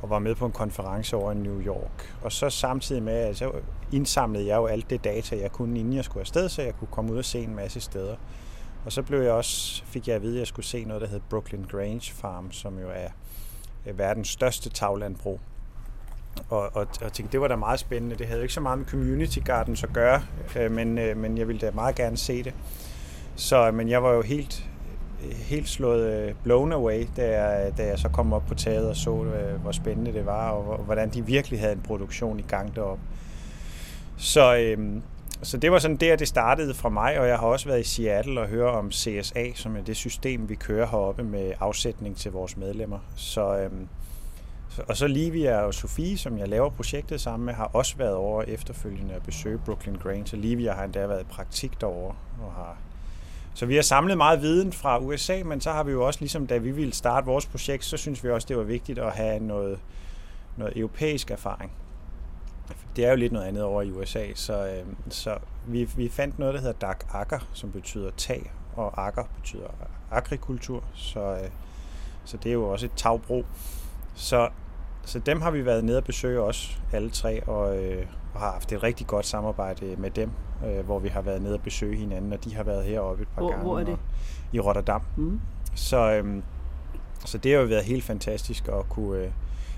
og 0.02 0.10
var 0.10 0.20
med 0.20 0.36
på 0.36 0.46
en 0.46 0.52
konference 0.52 1.16
over 1.16 1.32
i 1.32 1.36
New 1.36 1.62
York. 1.62 2.16
Og 2.22 2.32
så 2.32 2.50
samtidig 2.50 3.04
med, 3.04 3.14
at 3.14 3.38
så 3.38 3.52
indsamlede 3.92 4.48
jeg 4.48 4.58
jo 4.58 4.66
alt 4.66 4.90
det 4.90 5.04
data, 5.04 5.38
jeg 5.38 5.52
kunne, 5.52 5.80
inden 5.80 5.94
jeg 5.94 6.04
skulle 6.04 6.22
afsted, 6.22 6.50
så 6.50 6.62
jeg 6.62 6.76
kunne 6.76 6.88
komme 6.92 7.12
ud 7.12 7.18
og 7.18 7.26
se 7.26 7.40
en 7.40 7.56
masse 7.56 7.80
steder. 7.80 8.16
Og 8.86 8.92
så 8.92 9.04
blev 9.04 9.22
jeg 9.22 9.32
også, 9.32 9.84
fik 9.86 10.08
jeg 10.08 10.16
at 10.16 10.22
vide, 10.22 10.34
at 10.34 10.40
jeg 10.40 10.48
skulle 10.48 10.66
se 10.66 10.84
noget, 10.84 11.02
der 11.02 11.08
hedder 11.08 11.26
Brooklyn 11.30 11.64
Grange 11.64 12.14
Farm, 12.14 12.52
som 12.52 12.80
jo 12.80 12.90
er 12.90 13.10
øh, 13.86 13.98
verdens 13.98 14.28
største 14.28 14.70
taglandbrug. 14.70 15.40
Og, 16.50 16.76
og, 16.76 16.88
og 17.02 17.14
tænkte, 17.14 17.32
det 17.32 17.42
var 17.42 17.48
da 17.48 17.56
meget 17.56 17.80
spændende. 17.80 18.16
Det 18.16 18.28
havde 18.28 18.42
ikke 18.42 18.54
så 18.54 18.62
meget 18.62 18.78
med 18.78 18.86
Community 18.86 19.40
Gardens 19.46 19.84
at 19.84 19.94
gøre, 19.94 20.22
øh, 20.60 20.72
men, 20.72 20.98
øh, 20.98 21.18
men 21.18 21.38
jeg 21.38 21.48
ville 21.48 21.60
da 21.60 21.72
meget 21.72 21.96
gerne 21.96 22.18
se 22.18 22.44
det. 22.44 22.54
Så, 23.36 23.68
øh, 23.68 23.74
men 23.74 23.90
jeg 23.90 24.04
var 24.04 24.14
jo 24.14 24.22
helt, 24.22 24.70
helt 25.22 25.70
slået 25.70 26.14
øh, 26.14 26.34
blown 26.44 26.72
away, 26.72 27.08
da 27.18 27.42
jeg, 27.42 27.78
da 27.78 27.86
jeg 27.86 28.00
så 28.00 28.10
kom 28.10 28.34
op 28.34 28.46
på 28.48 28.56
taget 28.56 28.90
og 28.90 28.96
så, 28.96 29.24
øh, 29.24 29.62
hvor 29.62 29.72
spændende 29.72 30.14
det 30.14 30.26
var, 30.26 30.50
og 30.50 30.78
hvordan 30.78 31.10
de 31.10 31.26
virkelig 31.26 31.60
havde 31.60 31.74
en 31.74 31.82
produktion 31.82 32.40
i 32.40 32.46
gang 32.48 32.76
deroppe. 32.76 33.04
Så, 34.18 34.56
øh, 34.58 35.02
så 35.42 35.58
det 35.58 35.72
var 35.72 35.80
sådan 35.80 35.98
der, 35.98 36.16
det 36.16 36.28
startede 36.28 36.74
fra 36.74 36.90
mig, 36.90 37.20
og 37.20 37.28
jeg 37.28 37.38
har 37.38 37.48
også 37.48 37.68
været 37.68 37.80
i 37.80 37.84
Seattle 37.84 38.42
og 38.42 38.48
høre 38.48 38.72
om 38.72 38.92
CSA, 38.92 39.54
som 39.56 39.76
er 39.76 39.82
det 39.82 39.96
system, 39.96 40.50
vi 40.50 40.56
kører 40.56 40.88
heroppe 40.88 41.24
med 41.24 41.54
afsætning 41.60 42.18
til 42.18 42.32
vores 42.32 42.58
medlemmer. 42.58 43.00
Så, 43.16 43.58
Øh, 43.58 43.72
og 44.88 44.98
så 44.98 45.08
Livia 45.08 45.62
og 45.62 45.74
Sofie, 45.74 46.18
som 46.18 46.38
jeg 46.38 46.48
laver 46.48 46.70
projektet 46.70 47.22
sammen 47.22 47.46
med, 47.46 47.54
har 47.54 47.70
også 47.74 47.98
været 47.98 48.14
over 48.14 48.44
efterfølgende 48.44 49.14
at 49.14 49.24
besøge 49.24 49.58
Brooklyn 49.58 49.96
Grange. 49.96 50.28
Så 50.28 50.36
Livia 50.36 50.74
har 50.74 50.84
endda 50.84 51.08
været 51.08 51.22
i 51.22 51.24
praktik 51.24 51.82
derovre. 51.82 52.16
Og 52.42 52.54
har... 52.54 52.78
Så 53.54 53.66
vi 53.66 53.76
har 53.76 53.82
samlet 53.82 54.18
meget 54.18 54.42
viden 54.42 54.74
fra 54.74 55.00
USA, 55.00 55.44
men 55.46 55.62
så 55.62 55.72
har 55.72 55.84
vi 55.84 55.92
jo 55.92 56.06
også, 56.06 56.20
ligesom 56.20 56.48
da 56.48 56.58
vi 56.58 56.72
ville 56.72 56.94
starte 56.94 57.26
vores 57.26 57.46
projekt, 57.46 57.86
så 57.86 57.98
synes 57.98 58.24
vi 58.24 58.30
også, 58.30 58.48
det 58.48 58.58
var 58.58 58.64
vigtigt 58.64 59.00
at 59.00 59.12
have 59.12 59.40
noget, 59.40 59.80
noget 60.58 60.78
europæisk 60.78 61.32
erfaring 61.32 61.72
det 62.96 63.06
er 63.06 63.10
jo 63.10 63.16
lidt 63.16 63.34
noget 63.34 63.46
andet 63.46 63.64
over 63.64 63.82
i 63.82 63.92
USA, 63.92 64.26
så, 64.36 64.68
øh, 64.68 64.86
så 65.10 65.38
vi, 65.68 65.90
vi 65.96 66.10
fandt 66.10 66.40
noget, 66.40 66.54
der 66.54 66.60
hedder 66.60 66.80
Dark 66.80 67.06
Akker, 67.14 67.40
som 67.54 67.72
betyder 67.72 68.12
tag, 68.18 68.52
og 68.76 69.08
akker 69.08 69.24
betyder 69.36 69.68
agrikultur, 70.12 70.84
så, 70.94 71.20
øh, 71.20 71.50
så 72.26 72.38
det 72.38 72.50
er 72.50 72.54
jo 72.54 72.70
også 72.70 72.86
et 72.86 72.92
tagbrug. 72.96 73.46
Så, 74.20 74.50
så 75.06 75.20
dem 75.20 75.42
har 75.42 75.52
vi 75.52 75.66
været 75.66 75.84
nede 75.84 75.98
og 75.98 76.04
besøge 76.04 76.42
også, 76.42 76.78
alle 76.94 77.10
tre, 77.10 77.44
og, 77.44 77.84
øh, 77.84 78.06
og 78.34 78.40
har 78.40 78.52
haft 78.52 78.72
et 78.72 78.84
rigtig 78.84 79.08
godt 79.08 79.26
samarbejde 79.26 79.96
med 79.98 80.12
dem, 80.12 80.32
øh, 80.66 80.86
hvor 80.86 81.00
vi 81.00 81.08
har 81.08 81.22
været 81.22 81.42
nede 81.42 81.54
og 81.54 81.62
besøge 81.62 81.98
hinanden, 81.98 82.34
og 82.34 82.44
de 82.44 82.56
har 82.56 82.64
været 82.64 82.84
heroppe 82.86 83.22
et 83.22 83.28
par 83.28 83.42
hvor, 83.42 83.50
gange. 83.50 83.64
Hvor 83.64 83.80
er 83.80 83.84
det? 83.84 83.98
I 84.54 84.60
Rotterdam. 84.60 85.02
Mm. 85.18 85.42
Så, 85.76 86.12
øh, 86.12 86.44
så 87.26 87.38
det 87.38 87.52
har 87.52 87.60
jo 87.60 87.66
været 87.68 87.84
helt 87.84 88.04
fantastisk 88.04 88.68
at 88.68 88.90
kunne, 88.90 89.24
øh, 89.24 89.32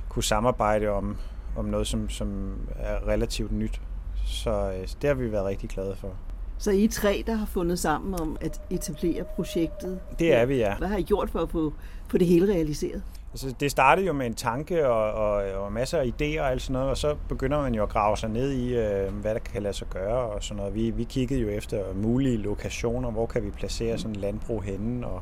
kunne 0.09 0.23
samarbejde 0.23 0.87
om, 0.87 1.17
om 1.57 1.65
noget, 1.65 1.87
som, 1.87 2.09
som 2.09 2.57
er 2.75 3.07
relativt 3.07 3.51
nyt. 3.51 3.81
Så, 4.25 4.71
øh, 4.71 4.87
det 5.01 5.07
har 5.07 5.13
vi 5.13 5.31
været 5.31 5.45
rigtig 5.45 5.69
glade 5.69 5.95
for. 5.95 6.09
Så 6.57 6.71
I 6.71 6.87
tre, 6.87 7.23
der 7.27 7.35
har 7.35 7.45
fundet 7.45 7.79
sammen 7.79 8.21
om 8.21 8.37
at 8.41 8.61
etablere 8.69 9.23
projektet? 9.35 9.99
Det 10.19 10.33
er 10.33 10.45
vi, 10.45 10.55
ja. 10.55 10.77
Hvad 10.77 10.87
har 10.87 10.97
I 10.97 11.03
gjort 11.03 11.29
for 11.29 11.39
at 11.39 11.49
få, 11.49 11.73
få 12.07 12.17
det 12.17 12.27
hele 12.27 12.53
realiseret? 12.53 13.03
Altså, 13.33 13.53
det 13.59 13.71
startede 13.71 14.07
jo 14.07 14.13
med 14.13 14.25
en 14.25 14.33
tanke 14.33 14.89
og, 14.89 15.13
og, 15.13 15.43
og 15.63 15.71
masser 15.71 15.97
af 15.99 16.05
idéer 16.05 16.41
og 16.41 16.51
alt 16.51 16.61
sådan 16.61 16.73
noget, 16.73 16.89
og 16.89 16.97
så 16.97 17.15
begynder 17.29 17.61
man 17.61 17.75
jo 17.75 17.83
at 17.83 17.89
grave 17.89 18.17
sig 18.17 18.29
ned 18.29 18.51
i, 18.51 18.75
øh, 18.75 19.13
hvad 19.13 19.33
der 19.33 19.39
kan 19.39 19.63
lade 19.63 19.73
sig 19.73 19.87
gøre 19.89 20.17
og 20.17 20.43
sådan 20.43 20.57
noget. 20.57 20.75
Vi, 20.75 20.89
vi 20.89 21.03
kiggede 21.03 21.39
jo 21.41 21.49
efter 21.49 21.93
mulige 21.95 22.37
lokationer, 22.37 23.11
hvor 23.11 23.25
kan 23.25 23.43
vi 23.43 23.49
placere 23.51 23.97
sådan 23.97 24.15
en 24.15 24.21
landbrug 24.21 24.63
henne, 24.63 25.07
og 25.07 25.21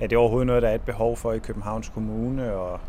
er 0.00 0.06
det 0.06 0.18
overhovedet 0.18 0.46
noget, 0.46 0.62
der 0.62 0.68
er 0.68 0.74
et 0.74 0.82
behov 0.82 1.16
for 1.16 1.32
i 1.32 1.38
Københavns 1.38 1.88
Kommune, 1.88 2.54
og 2.54 2.80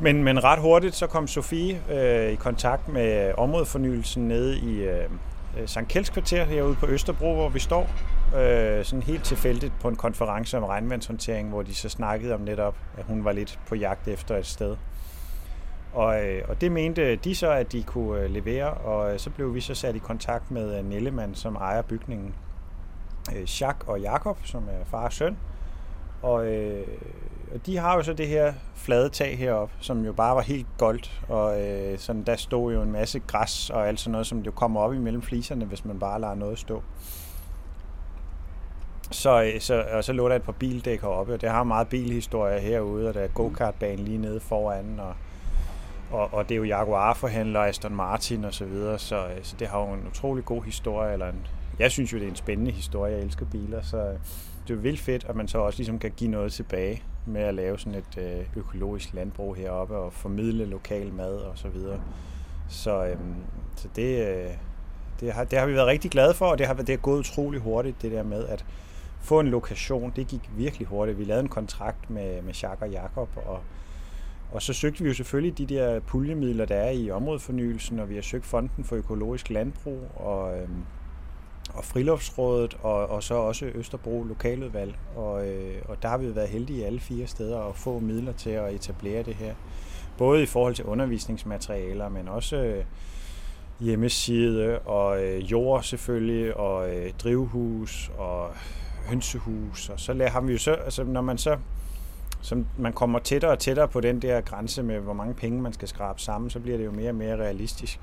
men, 0.00 0.24
men 0.24 0.44
ret 0.44 0.60
hurtigt 0.60 0.94
så 0.94 1.06
kom 1.06 1.26
Sofie 1.26 1.80
øh, 1.90 2.32
i 2.32 2.34
kontakt 2.34 2.88
med 2.88 3.32
områdefornyelsen 3.38 4.28
nede 4.28 4.58
i 4.58 4.82
øh, 4.82 5.08
Sankt 5.66 5.90
Kjelds 5.90 6.10
kvarter 6.10 6.44
herude 6.44 6.74
på 6.74 6.86
Østerbro, 6.86 7.34
hvor 7.34 7.48
vi 7.48 7.58
står. 7.58 7.90
Øh, 8.34 8.84
sådan 8.84 9.02
helt 9.02 9.24
tilfældigt 9.24 9.72
på 9.80 9.88
en 9.88 9.96
konference 9.96 10.56
om 10.56 10.64
regnvandshåndtering, 10.64 11.48
hvor 11.48 11.62
de 11.62 11.74
så 11.74 11.88
snakkede 11.88 12.34
om 12.34 12.40
netop, 12.40 12.76
at 12.98 13.04
hun 13.04 13.24
var 13.24 13.32
lidt 13.32 13.60
på 13.68 13.74
jagt 13.74 14.08
efter 14.08 14.36
et 14.36 14.46
sted. 14.46 14.76
Og, 15.92 16.24
øh, 16.24 16.42
og 16.48 16.60
det 16.60 16.72
mente 16.72 17.16
de 17.16 17.34
så, 17.34 17.50
at 17.50 17.72
de 17.72 17.82
kunne 17.82 18.20
øh, 18.20 18.30
levere, 18.30 18.70
og 18.70 19.12
øh, 19.12 19.18
så 19.18 19.30
blev 19.30 19.54
vi 19.54 19.60
så 19.60 19.74
sat 19.74 19.96
i 19.96 19.98
kontakt 19.98 20.50
med 20.50 20.78
øh, 20.78 20.84
Nellemann, 20.84 21.34
som 21.34 21.56
ejer 21.56 21.82
bygningen. 21.82 22.34
Øh, 23.36 23.62
Jacques 23.62 23.88
og 23.88 24.00
Jakob, 24.00 24.38
som 24.44 24.62
er 24.62 24.84
far 24.84 25.04
og 25.04 25.12
søn. 25.12 25.36
Og 26.22 26.46
øh, 26.46 26.86
og 27.54 27.66
de 27.66 27.76
har 27.76 27.94
jo 27.96 28.02
så 28.02 28.12
det 28.12 28.28
her 28.28 28.52
flade 28.74 29.08
tag 29.08 29.38
heroppe, 29.38 29.74
som 29.80 30.04
jo 30.04 30.12
bare 30.12 30.36
var 30.36 30.42
helt 30.42 30.66
goldt, 30.78 31.22
og 31.28 31.62
øh, 31.62 31.98
sådan, 31.98 32.22
der 32.22 32.36
stod 32.36 32.72
jo 32.72 32.82
en 32.82 32.92
masse 32.92 33.18
græs 33.18 33.70
og 33.70 33.88
alt 33.88 34.00
sådan 34.00 34.12
noget, 34.12 34.26
som 34.26 34.38
jo 34.38 34.50
kommer 34.50 34.80
op 34.80 34.94
imellem 34.94 35.22
fliserne, 35.22 35.64
hvis 35.64 35.84
man 35.84 35.98
bare 35.98 36.20
lader 36.20 36.34
noget 36.34 36.58
stå. 36.58 36.76
Øh, 36.76 36.82
så, 39.10 39.42
øh, 39.42 39.60
så, 39.60 39.84
og 39.92 40.04
så 40.04 40.12
lå 40.12 40.28
der 40.28 40.36
et 40.36 40.42
par 40.42 40.52
bildæk 40.52 41.00
heroppe, 41.00 41.34
og 41.34 41.40
det 41.40 41.50
har 41.50 41.64
meget 41.64 41.88
bilhistorie 41.88 42.60
herude, 42.60 43.08
og 43.08 43.14
der 43.14 43.20
er 43.20 43.28
go-kartbanen 43.28 44.04
lige 44.04 44.18
nede 44.18 44.40
foran, 44.40 45.00
og, 45.00 45.14
og, 46.10 46.34
og 46.34 46.48
det 46.48 46.54
er 46.54 46.58
jo 46.58 46.64
Jaguar-forhandler, 46.64 47.60
Aston 47.60 47.94
Martin 47.94 48.44
og 48.44 48.54
så 48.54 48.64
videre, 48.64 48.98
så, 48.98 49.16
øh, 49.16 49.38
så 49.42 49.56
det 49.58 49.68
har 49.68 49.80
jo 49.80 49.92
en 49.92 50.06
utrolig 50.10 50.44
god 50.44 50.62
historie, 50.62 51.12
eller 51.12 51.28
en, 51.28 51.46
jeg 51.78 51.90
synes 51.90 52.12
jo, 52.12 52.18
det 52.18 52.24
er 52.24 52.30
en 52.30 52.36
spændende 52.36 52.70
historie, 52.70 53.12
jeg 53.12 53.22
elsker 53.22 53.46
biler, 53.46 53.82
så 53.82 53.96
øh, 53.96 54.18
det 54.68 54.74
er 54.74 54.78
vildt 54.78 55.00
fedt, 55.00 55.26
at 55.28 55.36
man 55.36 55.48
så 55.48 55.58
også 55.58 55.78
ligesom 55.78 55.98
kan 55.98 56.12
give 56.16 56.30
noget 56.30 56.52
tilbage 56.52 57.02
med 57.26 57.40
at 57.40 57.54
lave 57.54 57.78
sådan 57.78 57.98
et 57.98 58.46
økologisk 58.56 59.14
landbrug 59.14 59.56
heroppe 59.56 59.96
og 59.96 60.12
formidle 60.12 60.66
lokal 60.66 61.12
mad 61.12 61.34
og 61.34 61.58
så 61.58 61.68
videre. 61.68 62.00
Så, 62.68 63.04
øhm, 63.06 63.34
så 63.76 63.88
det, 63.96 64.28
øh, 64.28 64.50
det, 65.20 65.32
har, 65.32 65.44
det 65.44 65.58
har 65.58 65.66
vi 65.66 65.74
været 65.74 65.86
rigtig 65.86 66.10
glade 66.10 66.34
for, 66.34 66.46
og 66.46 66.58
det 66.58 66.66
har, 66.66 66.74
det 66.74 66.88
har 66.88 66.96
gået 66.96 67.18
utrolig 67.18 67.60
hurtigt, 67.60 68.02
det 68.02 68.12
der 68.12 68.22
med 68.22 68.46
at 68.46 68.64
få 69.26 69.40
en 69.40 69.48
lokation. 69.48 70.12
Det 70.16 70.26
gik 70.26 70.50
virkelig 70.56 70.86
hurtigt. 70.86 71.18
Vi 71.18 71.24
lavede 71.24 71.42
en 71.42 71.48
kontrakt 71.48 72.10
med, 72.10 72.42
med 72.42 72.54
Jacques 72.54 72.82
og 72.82 72.90
Jakob, 72.90 73.28
og, 73.36 73.60
og 74.52 74.62
så 74.62 74.72
søgte 74.72 75.02
vi 75.02 75.08
jo 75.08 75.14
selvfølgelig 75.14 75.58
de 75.58 75.66
der 75.66 76.00
puljemidler, 76.00 76.64
der 76.64 76.76
er 76.76 76.90
i 76.90 77.10
områdefornyelsen, 77.10 78.00
og 78.00 78.08
vi 78.10 78.14
har 78.14 78.22
søgt 78.22 78.46
Fonden 78.46 78.84
for 78.84 78.96
Økologisk 78.96 79.50
Landbrug, 79.50 80.00
og, 80.16 80.58
øhm, 80.58 80.84
og 81.74 81.84
Friluftsrådet, 81.84 82.76
og, 82.82 83.06
og 83.06 83.22
så 83.22 83.34
også 83.34 83.66
Østerbro 83.66 84.22
Lokaludvalg. 84.22 84.94
Og, 85.16 85.48
øh, 85.48 85.82
og 85.88 86.02
der 86.02 86.08
har 86.08 86.18
vi 86.18 86.36
været 86.36 86.48
heldige 86.48 86.86
alle 86.86 87.00
fire 87.00 87.26
steder 87.26 87.60
at 87.60 87.76
få 87.76 87.98
midler 87.98 88.32
til 88.32 88.50
at 88.50 88.74
etablere 88.74 89.22
det 89.22 89.34
her. 89.34 89.54
Både 90.18 90.42
i 90.42 90.46
forhold 90.46 90.74
til 90.74 90.84
undervisningsmaterialer, 90.84 92.08
men 92.08 92.28
også 92.28 92.56
øh, 92.56 92.84
hjemmeside 93.80 94.78
og 94.78 95.24
øh, 95.24 95.52
jord 95.52 95.82
selvfølgelig, 95.82 96.56
og 96.56 96.94
øh, 96.94 97.12
drivhus 97.18 98.10
og 98.18 98.50
hønsehus. 99.06 99.88
Og 99.88 100.00
så 100.00 100.28
har 100.32 100.40
vi 100.40 100.52
jo 100.52 100.58
så, 100.58 100.72
altså 100.72 101.04
når 101.04 101.20
man 101.20 101.38
så 101.38 101.56
som 102.40 102.66
man 102.78 102.92
kommer 102.92 103.18
tættere 103.18 103.50
og 103.50 103.58
tættere 103.58 103.88
på 103.88 104.00
den 104.00 104.22
der 104.22 104.40
grænse 104.40 104.82
med, 104.82 105.00
hvor 105.00 105.12
mange 105.12 105.34
penge 105.34 105.62
man 105.62 105.72
skal 105.72 105.88
skrabe 105.88 106.20
sammen, 106.20 106.50
så 106.50 106.60
bliver 106.60 106.78
det 106.78 106.84
jo 106.84 106.92
mere 106.92 107.08
og 107.08 107.14
mere 107.14 107.36
realistisk. 107.36 108.00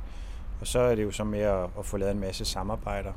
Og 0.61 0.67
så 0.67 0.79
er 0.79 0.95
det 0.95 1.03
jo 1.03 1.11
så 1.11 1.23
mere 1.23 1.63
at, 1.63 1.69
at 1.79 1.85
få 1.85 1.97
lavet 1.97 2.11
en 2.11 2.19
masse 2.19 2.45
samarbejder. 2.45 3.11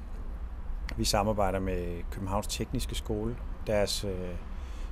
Vi 0.96 1.04
samarbejder 1.04 1.60
med 1.60 2.02
Københavns 2.10 2.46
Tekniske 2.46 2.94
Skole. 2.94 3.36
Deres 3.66 4.04
øh, 4.04 4.10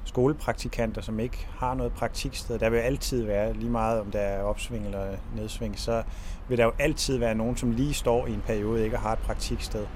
skolepraktikanter, 0.04 1.02
som 1.02 1.20
ikke 1.20 1.46
har 1.58 1.74
noget 1.74 1.92
praktiksted. 1.92 2.58
Der 2.58 2.70
vil 2.70 2.78
altid 2.78 3.24
være, 3.24 3.52
lige 3.52 3.70
meget 3.70 4.00
om 4.00 4.10
der 4.10 4.20
er 4.20 4.42
opsving 4.42 4.84
eller 4.84 5.16
nedsving, 5.36 5.78
så 5.78 6.02
vil 6.48 6.58
der 6.58 6.64
jo 6.64 6.72
altid 6.78 7.18
være 7.18 7.34
nogen, 7.34 7.56
som 7.56 7.70
lige 7.70 7.94
står 7.94 8.26
i 8.26 8.32
en 8.32 8.42
periode 8.46 8.84
ikke 8.84 8.96
har 8.96 9.12
et 9.12 9.18
praktiksted. 9.18 9.86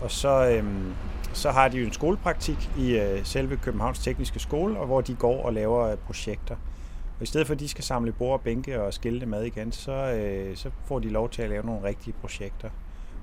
Og 0.00 0.10
så, 0.10 0.50
øhm, 0.50 0.94
så 1.32 1.50
har 1.50 1.68
de 1.68 1.78
jo 1.78 1.86
en 1.86 1.92
skolepraktik 1.92 2.70
i 2.78 2.98
øh, 2.98 3.24
selve 3.24 3.56
Københavns 3.56 3.98
Tekniske 3.98 4.38
Skole, 4.38 4.78
og 4.78 4.86
hvor 4.86 5.00
de 5.00 5.14
går 5.14 5.42
og 5.42 5.52
laver 5.52 5.86
øh, 5.86 5.96
projekter. 5.96 6.56
Og 7.16 7.22
i 7.22 7.26
stedet 7.26 7.46
for, 7.46 7.54
at 7.54 7.60
de 7.60 7.68
skal 7.68 7.84
samle 7.84 8.12
bord 8.12 8.32
og 8.32 8.40
bænke 8.40 8.82
og 8.82 8.94
skilte 8.94 9.26
mad 9.26 9.42
igen, 9.42 9.72
så, 9.72 9.92
øh, 9.92 10.56
så 10.56 10.70
får 10.84 10.98
de 10.98 11.08
lov 11.08 11.28
til 11.28 11.42
at 11.42 11.50
lave 11.50 11.66
nogle 11.66 11.84
rigtige 11.84 12.14
projekter 12.20 12.70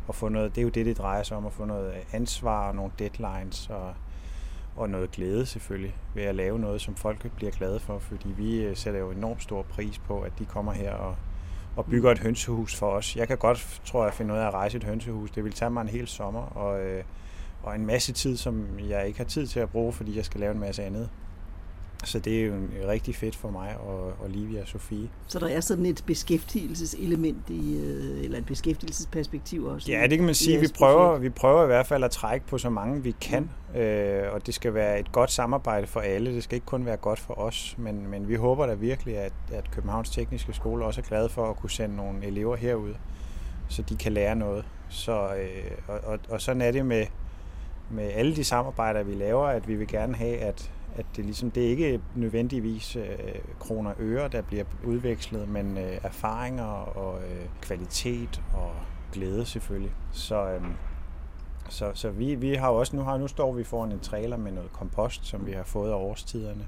Og 0.08 0.16
få 0.16 0.30
noget, 0.30 0.56
det 0.56 0.62
er 0.62 0.64
jo 0.64 0.70
det, 0.70 0.86
det 0.86 0.98
drejer 0.98 1.24
sig 1.24 1.38
om, 1.38 1.46
at 1.46 1.54
få 1.54 1.66
noget 1.66 1.94
øh, 1.94 2.00
ansvar 2.12 2.68
og 2.68 2.76
nogle 2.76 2.92
deadlines 3.00 3.70
og, 3.70 3.94
og 4.76 4.90
noget 4.90 5.12
glæde 5.12 5.46
selvfølgelig 5.46 5.96
ved 6.14 6.24
at 6.24 6.36
lave 6.36 6.60
noget, 6.60 6.82
som 6.82 6.96
folk 6.96 7.32
bliver 7.36 7.52
glade 7.52 7.80
for, 7.80 8.00
fordi 8.00 8.30
vi 8.38 8.62
øh, 8.62 8.78
sætter 8.78 9.00
jo 9.00 9.12
enormt 9.12 9.44
stor 9.44 9.62
pris 9.62 10.00
på, 10.00 10.22
at 10.22 10.32
de 10.40 10.46
kommer 10.46 10.72
her 10.74 10.94
og, 10.94 11.16
og 11.76 11.86
bygger 11.86 12.12
et 12.12 12.20
hønsehus 12.20 12.76
for 12.76 12.90
os. 12.90 13.16
Jeg 13.16 13.28
kan 13.28 13.38
godt, 13.38 13.82
tror 13.86 14.04
jeg, 14.04 14.14
finde 14.14 14.34
ud 14.34 14.40
af 14.40 14.48
at 14.48 14.54
rejse 14.54 14.78
et 14.78 14.84
hønsehus. 14.84 15.32
Det 15.32 15.44
vil 15.44 15.54
tage 15.54 15.72
mig 15.72 15.82
en 15.82 15.88
hel 15.88 16.08
sommer 16.08 16.42
og, 16.42 16.82
øh, 16.82 17.04
og 17.64 17.76
en 17.76 17.86
masse 17.86 18.14
tid, 18.14 18.38
som 18.38 18.80
jeg 18.90 19.08
ikke 19.08 19.20
har 19.20 19.26
tid 19.26 19.48
til 19.48 19.60
at 19.60 19.70
bruge, 19.70 19.94
fordi 19.94 20.18
jeg 20.18 20.26
skal 20.26 20.40
lave 20.40 20.52
en 20.52 20.60
masse 20.60 20.84
andet. 20.84 21.10
Så 22.06 22.20
det 22.20 22.42
er 22.42 22.46
jo 22.46 22.54
rigtig 22.88 23.16
fedt 23.16 23.36
for 23.36 23.50
mig 23.50 23.78
og, 23.78 24.14
og 24.20 24.30
Livia 24.30 24.62
og 24.62 24.68
Sofie. 24.68 25.10
Så 25.28 25.40
der 25.40 25.48
er 25.48 25.60
sådan 25.60 25.86
et 25.86 26.04
beskæftigelseselement 26.06 27.50
i, 27.50 27.78
øh, 27.78 28.24
eller 28.24 28.38
et 28.38 28.46
beskæftigelsesperspektiv 28.46 29.66
også? 29.66 29.92
Ja, 29.92 30.08
det 30.10 30.18
kan 30.18 30.26
man 30.26 30.36
sige. 30.36 30.60
Vi 30.60 30.68
prøver, 30.78 31.18
vi 31.18 31.30
prøver 31.30 31.64
i 31.64 31.68
hvert 31.68 31.88
fald 31.88 32.04
at 32.04 32.12
trække 32.12 32.48
på 32.48 32.58
så 32.58 32.70
mange 32.70 33.04
vi 33.04 33.16
kan, 33.22 33.50
mm. 33.74 33.80
øh, 33.80 34.34
og 34.34 34.46
det 34.46 34.54
skal 34.54 34.74
være 34.74 35.00
et 35.00 35.12
godt 35.12 35.32
samarbejde 35.32 35.88
for 35.88 36.00
alle. 36.00 36.34
Det 36.34 36.44
skal 36.44 36.56
ikke 36.56 36.66
kun 36.66 36.86
være 36.86 36.98
godt 36.98 37.20
for 37.20 37.40
os, 37.40 37.76
men, 37.78 38.08
men 38.08 38.28
vi 38.28 38.36
håber 38.36 38.66
da 38.66 38.74
virkelig, 38.74 39.18
at, 39.18 39.34
at 39.54 39.72
Københavns 39.72 40.10
Tekniske 40.10 40.54
Skole 40.54 40.86
også 40.86 41.02
er 41.02 41.06
glade 41.06 41.30
for 41.30 41.50
at 41.50 41.56
kunne 41.56 41.70
sende 41.70 41.96
nogle 41.96 42.26
elever 42.26 42.56
herud, 42.56 42.94
så 43.68 43.82
de 43.82 43.96
kan 43.96 44.12
lære 44.12 44.36
noget. 44.36 44.66
Så, 44.90 45.12
øh, 45.12 45.72
og, 45.88 46.00
og, 46.04 46.20
og 46.30 46.42
sådan 46.42 46.62
er 46.62 46.72
det 46.72 46.86
med, 46.86 47.06
med 47.90 48.12
alle 48.14 48.36
de 48.36 48.44
samarbejder, 48.44 49.04
vi 49.04 49.14
laver, 49.14 49.48
at 49.48 49.68
vi 49.68 49.76
vil 49.76 49.88
gerne 49.88 50.16
have, 50.16 50.38
at, 50.38 50.72
at 50.96 51.06
det, 51.16 51.26
ligesom, 51.26 51.52
det 51.52 51.66
er 51.66 51.70
ikke 51.70 52.02
nødvendigvis 52.16 52.96
øh, 52.96 53.06
kroner 53.60 53.90
og 53.92 53.96
øre, 54.00 54.28
der 54.28 54.42
bliver 54.42 54.64
udvekslet, 54.86 55.50
men 55.50 55.78
øh, 55.78 55.98
erfaringer 56.04 56.64
og 56.98 57.22
øh, 57.22 57.46
kvalitet 57.62 58.42
og 58.54 58.72
glæde 59.12 59.46
selvfølgelig. 59.46 59.92
Så, 60.12 60.50
øh, 60.50 60.62
så, 61.70 61.92
så 61.94 62.10
vi, 62.10 62.36
vi 62.36 62.54
har 62.54 62.70
også, 62.70 62.96
nu, 62.96 63.02
har, 63.02 63.18
nu 63.18 63.28
står 63.28 63.54
vi 63.54 63.64
foran 63.64 63.92
en 63.92 64.00
trailer 64.00 64.38
med 64.38 64.52
noget 64.52 64.74
kompost, 64.74 65.26
som 65.26 65.46
vi 65.46 65.52
har 65.52 65.64
fået 65.64 65.92
af 65.92 65.96
årstiderne. 65.96 66.68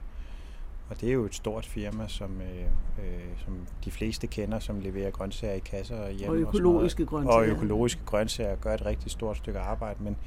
Og 0.90 1.02
det 1.02 1.10
er 1.10 1.14
jo 1.14 1.26
et 1.26 1.36
stort 1.36 1.66
firma, 1.66 2.08
som, 2.08 2.42
øh, 2.42 2.62
øh, 3.06 3.38
som 3.46 3.68
de 3.86 3.92
fleste 3.92 4.28
kender, 4.28 4.60
som 4.60 4.80
leverer 4.80 5.12
grøntsager 5.12 5.54
i 5.54 5.60
kasser 5.60 6.10
hjemme. 6.10 6.36
Og 6.36 6.42
økologiske 6.42 7.04
og 7.04 7.08
grøntsager. 7.08 7.38
Og 7.38 7.48
økologiske 7.48 8.02
grøntsager 8.06 8.56
gør 8.56 8.74
et 8.74 8.86
rigtig 8.86 9.12
stort 9.12 9.38
stykke 9.38 9.60
arbejde. 9.60 10.04
Men 10.04 10.18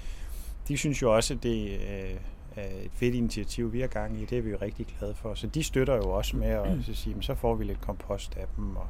de 0.68 0.76
synes 0.76 1.02
jo 1.02 1.14
også, 1.16 1.34
at 1.34 1.42
det 1.42 1.70
øh, 1.70 2.16
et 2.56 2.90
fedt 2.92 3.14
initiativ, 3.14 3.72
vi 3.72 3.80
har 3.80 3.86
gang 3.86 4.20
i. 4.20 4.24
Det 4.24 4.38
er 4.38 4.42
vi 4.42 4.50
jo 4.50 4.58
rigtig 4.62 4.86
glade 4.86 5.14
for. 5.14 5.34
Så 5.34 5.46
de 5.46 5.62
støtter 5.62 5.96
jo 5.96 6.10
også 6.10 6.36
med 6.36 6.48
at 6.48 6.84
så 6.84 6.94
sige, 6.94 7.16
så 7.20 7.34
får 7.34 7.54
vi 7.54 7.64
lidt 7.64 7.80
kompost 7.80 8.36
af 8.36 8.46
dem. 8.56 8.76
Og, 8.76 8.86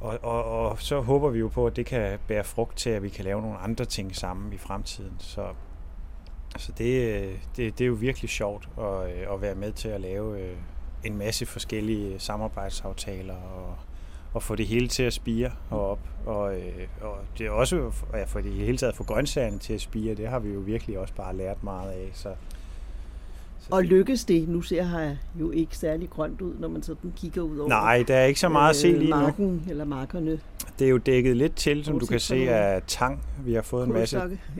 og, 0.00 0.18
og, 0.22 0.44
og 0.44 0.82
så 0.82 1.00
håber 1.00 1.30
vi 1.30 1.38
jo 1.38 1.48
på, 1.48 1.66
at 1.66 1.76
det 1.76 1.86
kan 1.86 2.18
bære 2.28 2.44
frugt 2.44 2.76
til, 2.76 2.90
at 2.90 3.02
vi 3.02 3.08
kan 3.08 3.24
lave 3.24 3.42
nogle 3.42 3.58
andre 3.58 3.84
ting 3.84 4.16
sammen 4.16 4.52
i 4.52 4.58
fremtiden. 4.58 5.16
Så, 5.18 5.46
så 6.56 6.72
det, 6.78 7.24
det, 7.56 7.78
det 7.78 7.84
er 7.84 7.88
jo 7.88 7.94
virkelig 7.94 8.30
sjovt 8.30 8.68
at, 8.78 9.06
at 9.34 9.42
være 9.42 9.54
med 9.54 9.72
til 9.72 9.88
at 9.88 10.00
lave 10.00 10.40
øh, 10.40 10.56
en 11.04 11.18
masse 11.18 11.46
forskellige 11.46 12.18
samarbejdsaftaler 12.18 13.34
og, 13.34 13.76
og 14.34 14.42
få 14.42 14.54
det 14.54 14.66
hele 14.66 14.88
til 14.88 15.02
at 15.02 15.12
spire 15.12 15.50
op. 15.70 15.98
Og, 16.26 16.54
øh, 16.54 16.86
og 17.00 17.16
det 17.38 17.46
er 17.46 17.50
også 17.50 17.90
at 18.12 18.28
få 18.28 18.40
det 18.40 18.52
hele 18.52 18.76
taget 18.76 18.94
få 18.94 19.04
grøntsagerne 19.04 19.58
til 19.58 19.72
at 19.72 19.80
spire. 19.80 20.14
Det 20.14 20.28
har 20.28 20.38
vi 20.38 20.52
jo 20.52 20.60
virkelig 20.60 20.98
også 20.98 21.14
bare 21.14 21.36
lært 21.36 21.64
meget 21.64 21.90
af. 21.90 22.10
Så, 22.12 22.28
så 23.60 23.68
og 23.70 23.84
lykkes 23.84 24.24
det? 24.24 24.48
Nu 24.48 24.62
ser 24.62 24.76
jeg 24.76 25.16
jo 25.40 25.50
ikke 25.50 25.76
særlig 25.76 26.10
grønt 26.10 26.40
ud, 26.40 26.54
når 26.58 26.68
man 26.68 26.82
sådan 26.82 27.12
kigger 27.16 27.42
ud 27.42 27.58
over 27.58 27.68
Nej, 27.68 28.04
der 28.08 28.16
er 28.16 28.24
ikke 28.24 28.40
så 28.40 28.48
meget 28.48 28.70
at 28.70 28.76
se 28.76 28.92
lige 28.92 29.10
nu. 29.10 29.16
Marken 29.16 29.66
eller 29.68 29.84
markerne. 29.84 30.40
Det 30.78 30.84
er 30.84 30.90
jo 30.90 30.96
dækket 30.96 31.36
lidt 31.36 31.56
til, 31.56 31.84
som 31.84 31.98
du 31.98 32.06
kan 32.06 32.20
se, 32.20 32.50
af 32.50 32.82
tang. 32.86 33.22
Vi 33.44 33.54
har 33.54 33.62
fået 33.62 33.86
en 33.86 33.92
masse... 33.92 34.18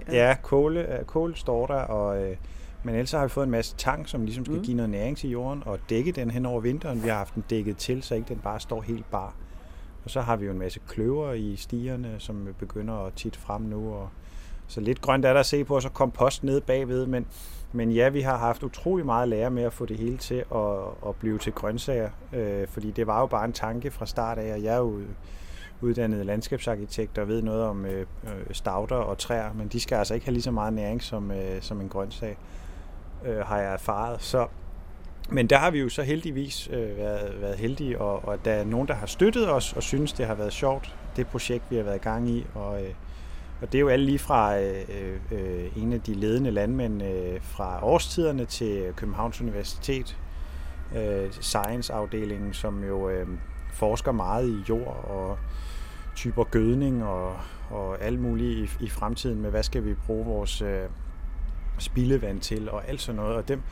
Ja, 0.09 0.29
ja 0.29 0.37
kåle, 0.43 1.05
kål 1.07 1.37
står 1.37 1.67
der, 1.67 1.75
og, 1.75 2.35
men 2.83 2.95
ellers 2.95 3.11
har 3.11 3.23
vi 3.23 3.29
fået 3.29 3.45
en 3.45 3.51
masse 3.51 3.75
tang, 3.77 4.09
som 4.09 4.25
ligesom 4.25 4.45
skal 4.45 4.57
mm. 4.57 4.63
give 4.63 4.77
noget 4.77 4.91
næring 4.91 5.17
til 5.17 5.31
jorden, 5.31 5.63
og 5.67 5.79
dække 5.91 6.13
den 6.13 6.31
hen 6.31 6.47
over 6.47 6.61
vinteren. 6.61 7.03
Vi 7.03 7.09
har 7.09 7.17
haft 7.17 7.35
den 7.35 7.45
dækket 7.51 7.77
til, 7.77 8.03
så 8.03 8.15
ikke 8.15 8.29
den 8.29 8.39
bare 8.39 8.61
står 8.61 8.81
helt 8.81 9.11
bar. 9.11 9.35
Og 10.05 10.11
så 10.11 10.21
har 10.21 10.37
vi 10.37 10.45
jo 10.47 10.53
en 10.53 10.59
masse 10.59 10.81
kløver 10.89 11.33
i 11.33 11.57
stierne, 11.57 12.15
som 12.19 12.49
begynder 12.59 12.95
at 12.95 13.13
tit 13.15 13.37
frem 13.37 13.63
nu. 13.63 13.95
Og 13.95 14.09
så 14.67 14.81
lidt 14.81 15.01
grønt 15.01 15.25
er 15.25 15.33
der 15.33 15.41
at 15.41 15.47
se 15.47 15.65
på, 15.65 15.75
og 15.75 15.83
så 15.83 15.89
kompost 15.89 16.45
nede 16.45 16.61
bagved. 16.61 17.07
Men, 17.07 17.27
men 17.73 17.91
ja, 17.91 18.09
vi 18.09 18.21
har 18.21 18.37
haft 18.37 18.63
utrolig 18.63 19.07
meget 19.07 19.29
lære 19.29 19.51
med 19.51 19.63
at 19.63 19.73
få 19.73 19.87
det 19.87 19.99
hele 19.99 20.17
til 20.17 20.45
at, 20.55 21.09
at 21.09 21.17
blive 21.17 21.39
til 21.39 21.53
grøntsager. 21.53 22.11
Øh, 22.33 22.69
fordi 22.69 22.91
det 22.91 23.07
var 23.07 23.21
jo 23.21 23.27
bare 23.27 23.45
en 23.45 23.53
tanke 23.53 23.91
fra 23.91 24.07
start 24.07 24.39
af, 24.39 24.53
og 24.53 24.63
jeg 24.63 24.75
er 24.75 24.79
jo 24.79 25.01
uddannet 25.81 26.27
landskabsarkitekt 26.27 27.19
og 27.19 27.29
ved 27.29 27.43
noget 27.43 27.63
om 27.63 27.85
øh, 27.85 28.07
øh 28.25 28.55
stauder 28.55 28.97
og 28.97 29.19
træer, 29.19 29.53
men 29.53 29.69
de 29.69 29.81
skal 29.81 29.97
altså 29.97 30.15
ikke 30.15 30.27
have 30.27 30.33
lige 30.33 30.43
så 30.43 30.51
meget 30.51 30.73
næring 30.73 31.03
som, 31.03 31.31
øh, 31.31 31.63
som 31.63 31.81
en 31.81 31.89
grøntsag, 31.89 32.39
øh, 33.25 33.39
har 33.39 33.59
jeg 33.59 33.73
erfaret. 33.73 34.23
Så, 34.23 34.47
men 35.31 35.47
der 35.47 35.59
har 35.59 35.71
vi 35.71 35.79
jo 35.81 35.89
så 35.89 36.03
heldigvis 36.03 36.69
øh, 36.73 36.97
været, 36.97 37.41
været 37.41 37.57
heldige, 37.57 38.01
og, 38.01 38.29
og 38.29 38.45
der 38.45 38.53
er 38.53 38.65
nogen, 38.65 38.89
der 38.89 38.95
har 38.95 39.07
støttet 39.07 39.51
os 39.51 39.73
og 39.73 39.83
synes, 39.83 40.13
det 40.13 40.27
har 40.27 40.35
været 40.35 40.53
sjovt, 40.53 40.97
det 41.17 41.27
projekt, 41.27 41.65
vi 41.71 41.77
har 41.77 41.83
været 41.83 41.97
i 41.97 42.03
gang 42.03 42.31
i. 42.31 42.47
Og, 42.55 42.83
øh, 42.83 42.91
og 43.63 43.73
det 43.73 43.79
er 43.79 43.81
jo 43.81 43.89
alle 43.89 44.07
lige 44.07 44.19
fra 44.19 44.61
øh, 44.61 45.19
øh, 45.33 45.77
en 45.77 45.93
af 45.93 46.01
de 46.01 46.15
ledende 46.15 46.51
landmænd 46.51 47.03
øh, 47.03 47.41
fra 47.41 47.85
årstiderne 47.85 48.45
til 48.45 48.93
Københavns 48.97 49.41
Universitet, 49.41 50.19
øh, 50.97 51.33
Science-afdelingen, 51.41 52.55
som 52.55 52.85
jo 52.85 53.09
øh, 53.09 53.27
forsker 53.73 54.13
meget 54.13 54.49
i 54.49 54.65
jord 54.69 55.05
og 55.11 55.39
typer 56.17 56.45
gødning 56.45 57.05
og, 57.05 57.37
og 57.71 58.03
alt 58.03 58.21
muligt 58.21 58.77
i, 58.81 58.85
i 58.85 58.89
fremtiden 58.89 59.43
med, 59.43 59.51
hvad 59.51 59.63
skal 59.63 59.85
vi 59.85 59.95
bruge 59.95 60.25
vores 60.25 60.63
øh, 60.63 60.83
spildevand 61.79 62.41
til 62.41 62.71
og 62.71 62.89
alt 62.89 63.01
sådan 63.01 63.17
noget. 63.17 63.37
Og 63.37 63.49
dem, 63.49 63.63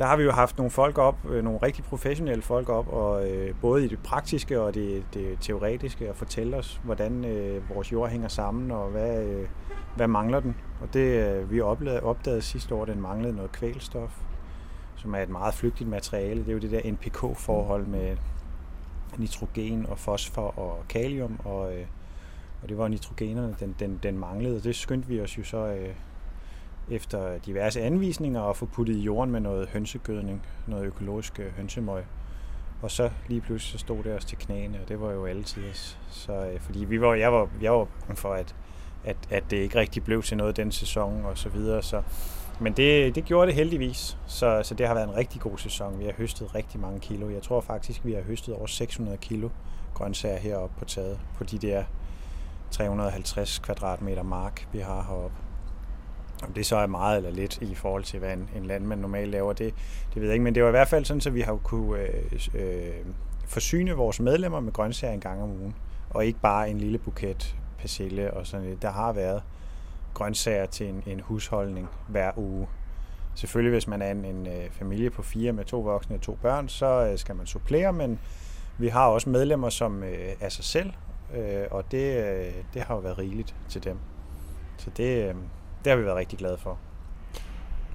der 0.00 0.06
har 0.06 0.16
vi 0.16 0.22
jo 0.22 0.30
haft 0.30 0.58
nogle 0.58 0.70
folk 0.70 0.98
op, 0.98 1.16
øh, 1.30 1.44
nogle 1.44 1.58
rigtig 1.62 1.84
professionelle 1.84 2.42
folk 2.42 2.68
op, 2.68 2.88
og 2.88 3.28
øh, 3.28 3.54
både 3.60 3.84
i 3.84 3.88
det 3.88 3.98
praktiske 3.98 4.60
og 4.60 4.74
det, 4.74 5.04
det 5.14 5.38
teoretiske, 5.40 6.08
at 6.08 6.16
fortælle 6.16 6.56
os, 6.56 6.80
hvordan 6.84 7.24
øh, 7.24 7.70
vores 7.74 7.92
jord 7.92 8.10
hænger 8.10 8.28
sammen, 8.28 8.70
og 8.70 8.90
hvad, 8.90 9.24
øh, 9.24 9.48
hvad 9.96 10.08
mangler 10.08 10.40
den. 10.40 10.56
Og 10.80 10.94
det 10.94 11.28
øh, 11.28 11.50
vi 11.50 11.60
opdagede, 11.60 12.02
opdagede 12.02 12.42
sidste 12.42 12.74
år, 12.74 12.84
den 12.84 13.00
manglede 13.00 13.36
noget 13.36 13.52
kvælstof, 13.52 14.20
som 14.96 15.14
er 15.14 15.18
et 15.18 15.28
meget 15.28 15.54
flygtigt 15.54 15.90
materiale. 15.90 16.40
Det 16.40 16.48
er 16.48 16.52
jo 16.52 16.58
det 16.58 16.70
der 16.70 16.92
NPK-forhold 16.92 17.86
med 17.86 18.16
nitrogen 19.18 19.86
og 19.86 19.98
fosfor 19.98 20.58
og 20.58 20.78
kalium, 20.88 21.40
og, 21.44 21.76
øh, 21.76 21.86
og 22.62 22.68
det 22.68 22.78
var 22.78 22.88
nitrogenerne, 22.88 23.56
den, 23.60 23.76
den, 23.78 24.00
den 24.02 24.18
manglede. 24.18 24.60
Det 24.60 24.76
skyndte 24.76 25.08
vi 25.08 25.20
os 25.20 25.38
jo 25.38 25.44
så 25.44 25.66
øh, 25.66 25.94
efter 26.90 27.38
diverse 27.38 27.80
anvisninger 27.80 28.40
og 28.40 28.56
få 28.56 28.66
puttet 28.66 28.96
i 28.96 29.00
jorden 29.00 29.32
med 29.32 29.40
noget 29.40 29.68
hønsegødning, 29.68 30.42
noget 30.66 30.84
økologisk 30.84 31.40
øh, 31.40 31.52
hønsemøg. 31.56 32.04
Og 32.82 32.90
så 32.90 33.10
lige 33.28 33.40
pludselig 33.40 33.72
så 33.72 33.78
stod 33.78 34.04
det 34.04 34.14
os 34.14 34.24
til 34.24 34.38
knæene, 34.38 34.78
og 34.82 34.88
det 34.88 35.00
var 35.00 35.12
jo 35.12 35.26
altid. 35.26 35.62
Så, 36.10 36.32
øh, 36.32 36.60
fordi 36.60 36.84
vi 36.84 37.00
var, 37.00 37.14
jeg 37.14 37.32
var, 37.32 37.48
jeg 37.62 37.72
var 37.72 37.84
bange 37.84 38.16
for, 38.16 38.32
at, 38.32 38.54
at, 39.04 39.16
at 39.30 39.44
det 39.50 39.56
ikke 39.56 39.78
rigtig 39.78 40.04
blev 40.04 40.22
til 40.22 40.36
noget 40.36 40.56
den 40.56 40.72
sæson 40.72 41.24
og 41.24 41.38
så 41.38 41.48
videre. 41.48 41.82
Så, 41.82 42.02
men 42.60 42.72
det, 42.72 43.14
det 43.14 43.24
gjorde 43.24 43.46
det 43.46 43.54
heldigvis, 43.54 44.18
så, 44.26 44.60
så 44.62 44.74
det 44.74 44.86
har 44.86 44.94
været 44.94 45.08
en 45.08 45.16
rigtig 45.16 45.40
god 45.40 45.58
sæson. 45.58 45.98
Vi 45.98 46.04
har 46.04 46.12
høstet 46.12 46.54
rigtig 46.54 46.80
mange 46.80 47.00
kilo. 47.00 47.30
Jeg 47.30 47.42
tror 47.42 47.60
faktisk, 47.60 48.04
vi 48.04 48.12
har 48.12 48.22
høstet 48.22 48.54
over 48.54 48.66
600 48.66 49.18
kilo 49.18 49.48
grøntsager 49.94 50.38
heroppe 50.38 50.74
på 50.78 50.84
taget, 50.84 51.20
på 51.36 51.44
de 51.44 51.58
der 51.58 51.84
350 52.70 53.58
kvadratmeter 53.58 54.22
mark, 54.22 54.68
vi 54.72 54.78
har 54.78 55.02
heroppe. 55.02 55.49
Om 56.42 56.52
det 56.52 56.66
så 56.66 56.76
er 56.76 56.86
meget 56.86 57.16
eller 57.16 57.30
lidt 57.30 57.62
i 57.62 57.74
forhold 57.74 58.04
til, 58.04 58.18
hvad 58.18 58.32
en, 58.32 58.50
en 58.56 58.66
landmand 58.66 59.00
normalt 59.00 59.30
laver, 59.30 59.52
det, 59.52 59.74
det 60.14 60.22
ved 60.22 60.28
jeg 60.28 60.32
ikke. 60.32 60.44
Men 60.44 60.54
det 60.54 60.62
var 60.62 60.68
i 60.68 60.70
hvert 60.70 60.88
fald 60.88 61.04
sådan, 61.04 61.22
at 61.26 61.34
vi 61.34 61.40
har 61.40 61.56
kunne 61.56 62.00
øh, 62.00 62.48
øh, 62.54 62.94
forsyne 63.46 63.92
vores 63.92 64.20
medlemmer 64.20 64.60
med 64.60 64.72
grøntsager 64.72 65.14
en 65.14 65.20
gang 65.20 65.42
om 65.42 65.50
ugen. 65.50 65.74
Og 66.10 66.26
ikke 66.26 66.40
bare 66.40 66.70
en 66.70 66.78
lille 66.78 66.98
buket 66.98 67.56
persille 67.78 68.34
og 68.34 68.46
sådan 68.46 68.64
noget. 68.64 68.82
Der 68.82 68.90
har 68.90 69.12
været 69.12 69.42
grøntsager 70.14 70.66
til 70.66 70.88
en, 70.88 71.02
en 71.06 71.20
husholdning 71.20 71.88
hver 72.08 72.30
uge. 72.36 72.66
Selvfølgelig, 73.34 73.72
hvis 73.72 73.86
man 73.86 74.02
er 74.02 74.10
en, 74.10 74.24
en 74.24 74.46
øh, 74.46 74.70
familie 74.70 75.10
på 75.10 75.22
fire 75.22 75.52
med 75.52 75.64
to 75.64 75.80
voksne 75.80 76.16
og 76.16 76.20
to 76.20 76.38
børn, 76.42 76.68
så 76.68 76.86
øh, 76.86 77.18
skal 77.18 77.36
man 77.36 77.46
supplere, 77.46 77.92
men 77.92 78.20
vi 78.78 78.88
har 78.88 79.06
også 79.06 79.30
medlemmer, 79.30 79.68
som 79.68 80.02
øh, 80.02 80.28
er 80.40 80.48
sig 80.48 80.64
selv, 80.64 80.92
øh, 81.36 81.64
og 81.70 81.84
det, 81.90 82.16
øh, 82.16 82.54
det 82.74 82.82
har 82.82 82.94
jo 82.94 83.00
været 83.00 83.18
rigeligt 83.18 83.54
til 83.68 83.84
dem. 83.84 83.98
Så 84.78 84.90
det, 84.96 85.28
øh, 85.28 85.34
det 85.84 85.90
har 85.90 85.96
vi 85.96 86.04
været 86.04 86.16
rigtig 86.16 86.38
glade 86.38 86.58
for. 86.58 86.78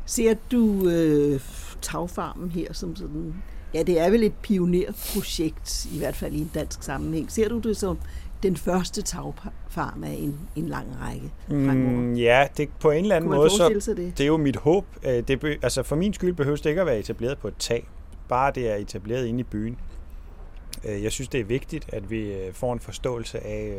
Ser 0.05 0.35
du 0.51 0.89
øh, 0.89 1.39
tagfarmen 1.81 2.51
her 2.51 2.73
som 2.73 2.95
sådan... 2.95 3.35
Ja, 3.73 3.83
det 3.83 3.99
er 3.99 4.09
vel 4.09 4.23
et 4.23 4.33
pionerprojekt, 4.41 5.85
i 5.93 5.97
hvert 5.97 6.15
fald 6.15 6.33
i 6.33 6.41
en 6.41 6.51
dansk 6.53 6.83
sammenhæng. 6.83 7.31
Ser 7.31 7.49
du 7.49 7.59
det 7.59 7.77
som 7.77 7.97
den 8.43 8.57
første 8.57 9.01
tagfarm 9.01 10.03
af 10.03 10.17
en, 10.19 10.39
en 10.55 10.65
lang 10.65 10.87
række 11.01 11.31
Mm, 11.47 12.13
ja, 12.13 12.47
det, 12.57 12.69
på 12.79 12.91
en 12.91 13.03
eller 13.03 13.15
anden 13.15 13.31
måde, 13.31 13.49
så 13.49 13.93
det? 13.97 14.17
det 14.17 14.23
er 14.23 14.27
jo 14.27 14.37
mit 14.37 14.55
håb. 14.55 14.85
Det, 15.03 15.39
be, 15.39 15.57
altså 15.61 15.83
for 15.83 15.95
min 15.95 16.13
skyld 16.13 16.33
behøver 16.33 16.57
det 16.57 16.65
ikke 16.65 16.81
at 16.81 16.87
være 16.87 16.99
etableret 16.99 17.37
på 17.37 17.47
et 17.47 17.53
tag. 17.59 17.87
Bare 18.29 18.51
det 18.55 18.71
er 18.71 18.75
etableret 18.75 19.25
inde 19.25 19.39
i 19.39 19.43
byen. 19.43 19.77
Jeg 20.83 21.11
synes, 21.11 21.29
det 21.29 21.39
er 21.39 21.43
vigtigt, 21.43 21.85
at 21.93 22.11
vi 22.11 22.33
får 22.51 22.73
en 22.73 22.79
forståelse 22.79 23.39
af, 23.45 23.73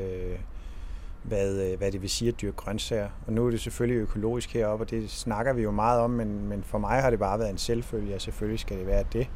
hvad, 1.29 1.71
øh, 1.71 1.79
hvad 1.79 1.93
det 1.93 2.03
vil 2.03 2.11
sige 2.11 2.29
at 2.29 2.41
dyrke 2.41 2.57
grøntsager. 2.57 3.09
Og 3.27 3.33
nu 3.33 3.47
er 3.47 3.51
det 3.51 3.61
selvfølgelig 3.61 4.01
økologisk 4.01 4.53
heroppe, 4.53 4.85
og 4.85 4.91
det 4.91 5.11
snakker 5.11 5.53
vi 5.53 5.62
jo 5.62 5.71
meget 5.71 6.01
om, 6.01 6.11
men, 6.11 6.49
men 6.49 6.62
for 6.62 6.79
mig 6.79 7.03
har 7.03 7.11
det 7.11 7.19
bare 7.19 7.39
været 7.39 7.51
en 7.51 7.59
selvfølge, 7.59 8.15
og 8.15 8.21
selvfølgelig 8.21 8.61
skal 8.61 8.79
det 8.79 8.87
være 8.87 9.05
det. 9.12 9.29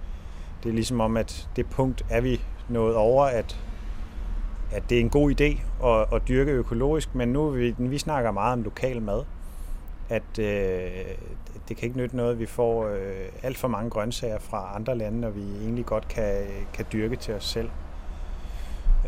Det 0.62 0.68
er 0.68 0.72
ligesom 0.72 1.00
om, 1.00 1.16
at 1.16 1.48
det 1.56 1.70
punkt 1.70 2.06
er 2.10 2.20
vi 2.20 2.40
nået 2.68 2.96
over, 2.96 3.24
at 3.24 3.60
at 4.72 4.82
det 4.90 4.96
er 4.96 5.00
en 5.00 5.10
god 5.10 5.40
idé 5.40 5.84
at, 5.86 6.06
at 6.12 6.28
dyrke 6.28 6.50
økologisk, 6.50 7.14
men 7.14 7.28
nu 7.28 7.48
vi, 7.48 7.74
vi 7.78 7.98
snakker 7.98 8.30
meget 8.30 8.52
om 8.52 8.62
lokal 8.62 9.02
mad, 9.02 9.24
at 10.08 10.38
øh, 10.38 11.04
det 11.68 11.76
kan 11.76 11.86
ikke 11.86 11.96
nytte 11.96 12.16
noget, 12.16 12.32
at 12.32 12.38
vi 12.38 12.46
får 12.46 12.86
øh, 12.86 13.28
alt 13.42 13.58
for 13.58 13.68
mange 13.68 13.90
grøntsager 13.90 14.38
fra 14.38 14.72
andre 14.74 14.98
lande, 14.98 15.20
når 15.20 15.30
vi 15.30 15.40
egentlig 15.62 15.86
godt 15.86 16.08
kan, 16.08 16.34
kan 16.72 16.86
dyrke 16.92 17.16
til 17.16 17.34
os 17.34 17.44
selv. 17.44 17.70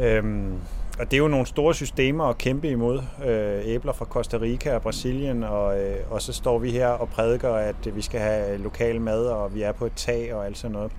Øhm, 0.01 0.61
og 1.03 1.11
det 1.11 1.17
er 1.17 1.19
jo 1.19 1.29
nogle 1.29 1.47
store 1.47 1.75
systemer 1.75 2.25
at 2.25 2.39
kæmpe 2.39 2.71
imod. 2.71 3.03
Øh, 3.25 3.61
æbler 3.65 3.93
fra 3.93 4.05
Costa 4.05 4.37
Rica 4.37 4.75
og 4.75 4.83
Brasilien, 4.83 5.43
og, 5.43 5.81
øh, 5.81 5.97
og 6.11 6.23
så 6.23 6.33
står 6.33 6.59
vi 6.59 6.71
her 6.71 6.87
og 6.87 7.09
prædiker, 7.09 7.51
at 7.55 7.97
vi 7.97 8.03
skal 8.03 8.21
have 8.21 8.59
lokal 8.59 9.01
mad, 9.01 9.27
og 9.27 9.55
vi 9.55 9.63
er 9.63 9.73
på 9.73 9.87
et 9.87 9.93
tag 9.97 10.35
og 10.35 10.47
alt 10.47 10.59
sådan 10.59 10.73
noget. 10.73 10.93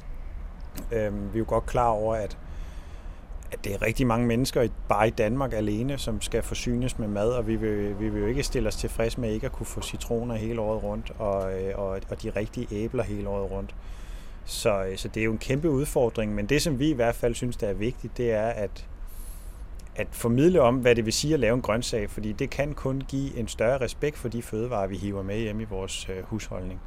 Øh, 0.92 1.34
vi 1.34 1.38
er 1.38 1.40
jo 1.40 1.46
godt 1.48 1.66
klar 1.66 1.88
over, 1.88 2.16
at 2.16 2.38
at 3.52 3.66
det 3.66 3.74
er 3.74 3.82
rigtig 3.82 4.08
mange 4.08 4.28
mennesker 4.28 4.68
bare 4.90 5.08
i 5.08 5.12
Danmark 5.12 5.54
alene, 5.54 5.98
som 5.98 6.22
skal 6.22 6.44
forsynes 6.44 7.00
med 7.00 7.08
mad, 7.08 7.30
og 7.30 7.48
vi 7.48 7.56
vil, 7.56 8.00
vi 8.00 8.10
vil 8.10 8.22
jo 8.22 8.28
ikke 8.28 8.44
stille 8.44 8.68
os 8.68 8.76
tilfreds 8.76 9.18
med 9.18 9.34
ikke 9.34 9.46
at 9.46 9.52
kunne 9.52 9.66
få 9.66 9.82
citroner 9.82 10.36
hele 10.36 10.62
året 10.62 10.84
rundt, 10.84 11.12
og, 11.20 11.62
øh, 11.62 11.74
og, 11.76 11.90
og 12.10 12.24
de 12.24 12.30
rigtige 12.30 12.68
æbler 12.72 13.04
hele 13.04 13.30
året 13.30 13.52
rundt. 13.52 13.76
Så, 14.46 14.84
øh, 14.84 14.98
så 14.98 15.08
det 15.08 15.22
er 15.22 15.26
jo 15.26 15.32
en 15.32 15.38
kæmpe 15.38 15.70
udfordring, 15.70 16.36
men 16.36 16.46
det 16.46 16.62
som 16.62 16.80
vi 16.80 16.90
i 16.90 16.94
hvert 16.94 17.16
fald 17.16 17.36
synes, 17.36 17.58
der 17.58 17.68
er 17.68 17.74
vigtigt, 17.74 18.18
det 18.18 18.32
er 18.32 18.48
at, 18.48 18.88
at 19.96 20.08
formidle 20.12 20.62
om, 20.62 20.76
hvad 20.76 20.96
det 20.96 21.06
vil 21.06 21.14
sige 21.14 21.34
at 21.34 21.40
lave 21.40 21.54
en 21.54 21.62
grøntsag, 21.62 22.10
fordi 22.10 22.32
det 22.32 22.50
kan 22.50 22.74
kun 22.74 23.02
give 23.08 23.38
en 23.38 23.48
større 23.48 23.82
respekt 23.82 24.18
for 24.18 24.30
de 24.30 24.42
fødevarer, 24.42 24.88
vi 24.88 24.98
hiver 24.98 25.24
med 25.24 25.40
hjem 25.40 25.60
i 25.60 25.64
vores 25.64 26.10
øh, 26.10 26.24
husholdning. 26.24 26.82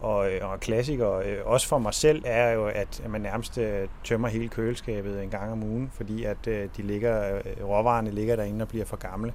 Og, 0.00 0.32
øh, 0.32 0.50
og 0.50 0.60
klassiker, 0.60 1.12
øh, 1.12 1.36
også 1.44 1.68
for 1.68 1.78
mig 1.78 1.94
selv, 1.94 2.22
er 2.24 2.52
jo, 2.52 2.66
at 2.66 3.02
man 3.08 3.20
nærmest 3.20 3.58
øh, 3.58 3.88
tømmer 4.04 4.28
hele 4.28 4.48
køleskabet 4.48 5.22
en 5.22 5.30
gang 5.30 5.52
om 5.52 5.62
ugen, 5.62 5.90
fordi 5.94 6.24
at 6.24 6.44
de 6.46 6.82
ligger, 6.82 7.40
råvarerne 7.64 8.10
ligger 8.10 8.36
derinde 8.36 8.62
og 8.62 8.68
bliver 8.68 8.84
for 8.84 8.96
gamle. 8.96 9.32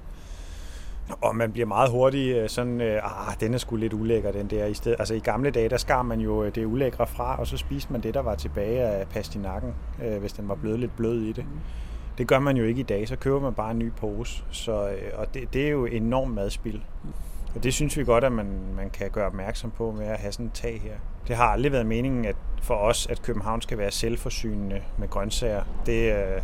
Og 1.20 1.36
man 1.36 1.52
bliver 1.52 1.66
meget 1.66 1.90
hurtig 1.90 2.50
sådan, 2.50 2.80
ah, 2.80 3.34
den 3.40 3.54
er 3.54 3.58
sgu 3.58 3.76
lidt 3.76 3.92
ulækker, 3.92 4.32
den 4.32 4.46
der. 4.46 4.66
I, 4.66 4.74
sted, 4.74 4.96
altså 4.98 5.14
i 5.14 5.18
gamle 5.18 5.50
dage, 5.50 5.68
der 5.68 5.76
skar 5.76 6.02
man 6.02 6.20
jo 6.20 6.48
det 6.48 6.64
ulækre 6.64 7.06
fra, 7.06 7.40
og 7.40 7.46
så 7.46 7.56
spiste 7.56 7.92
man 7.92 8.00
det, 8.02 8.14
der 8.14 8.20
var 8.20 8.34
tilbage 8.34 8.80
af 8.80 9.08
pastinakken, 9.08 9.74
hvis 10.20 10.32
den 10.32 10.48
var 10.48 10.54
blevet 10.54 10.80
lidt 10.80 10.96
blød 10.96 11.22
i 11.22 11.32
det. 11.32 11.44
Mm. 11.44 11.60
Det 12.18 12.26
gør 12.26 12.38
man 12.38 12.56
jo 12.56 12.64
ikke 12.64 12.80
i 12.80 12.84
dag, 12.84 13.08
så 13.08 13.16
køber 13.16 13.40
man 13.40 13.54
bare 13.54 13.70
en 13.70 13.78
ny 13.78 13.92
pose. 13.92 14.44
Så, 14.50 14.88
øh, 14.88 15.12
og 15.14 15.34
det, 15.34 15.52
det 15.52 15.66
er 15.66 15.70
jo 15.70 15.86
enormt 15.86 16.34
madspild. 16.34 16.80
Og 17.54 17.62
det 17.62 17.74
synes 17.74 17.96
vi 17.96 18.04
godt, 18.04 18.24
at 18.24 18.32
man, 18.32 18.46
man 18.76 18.90
kan 18.90 19.10
gøre 19.10 19.26
opmærksom 19.26 19.70
på 19.70 19.90
med 19.90 20.06
at 20.06 20.18
have 20.18 20.32
sådan 20.32 20.46
et 20.46 20.52
tag 20.52 20.80
her. 20.80 20.94
Det 21.28 21.36
har 21.36 21.44
aldrig 21.44 21.72
været 21.72 21.86
meningen 21.86 22.24
at 22.24 22.36
for 22.62 22.74
os, 22.74 23.06
at 23.06 23.22
København 23.22 23.62
skal 23.62 23.78
være 23.78 23.90
selvforsynende 23.90 24.82
med 24.98 25.08
grøntsager. 25.08 25.62
Det, 25.86 26.12
øh, 26.12 26.42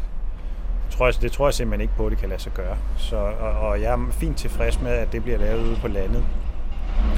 tror 0.90 1.06
jeg, 1.06 1.14
det 1.20 1.32
tror 1.32 1.46
jeg 1.46 1.54
simpelthen 1.54 1.80
ikke 1.80 1.94
på, 1.96 2.06
at 2.06 2.10
det 2.10 2.18
kan 2.18 2.28
lade 2.28 2.40
sig 2.40 2.52
gøre. 2.52 2.78
Så, 2.98 3.16
og, 3.16 3.50
og 3.50 3.80
jeg 3.80 3.92
er 3.92 4.06
fint 4.10 4.36
tilfreds 4.38 4.80
med, 4.80 4.90
at 4.90 5.12
det 5.12 5.22
bliver 5.22 5.38
lavet 5.38 5.66
ude 5.66 5.76
på 5.80 5.88
landet. 5.88 6.24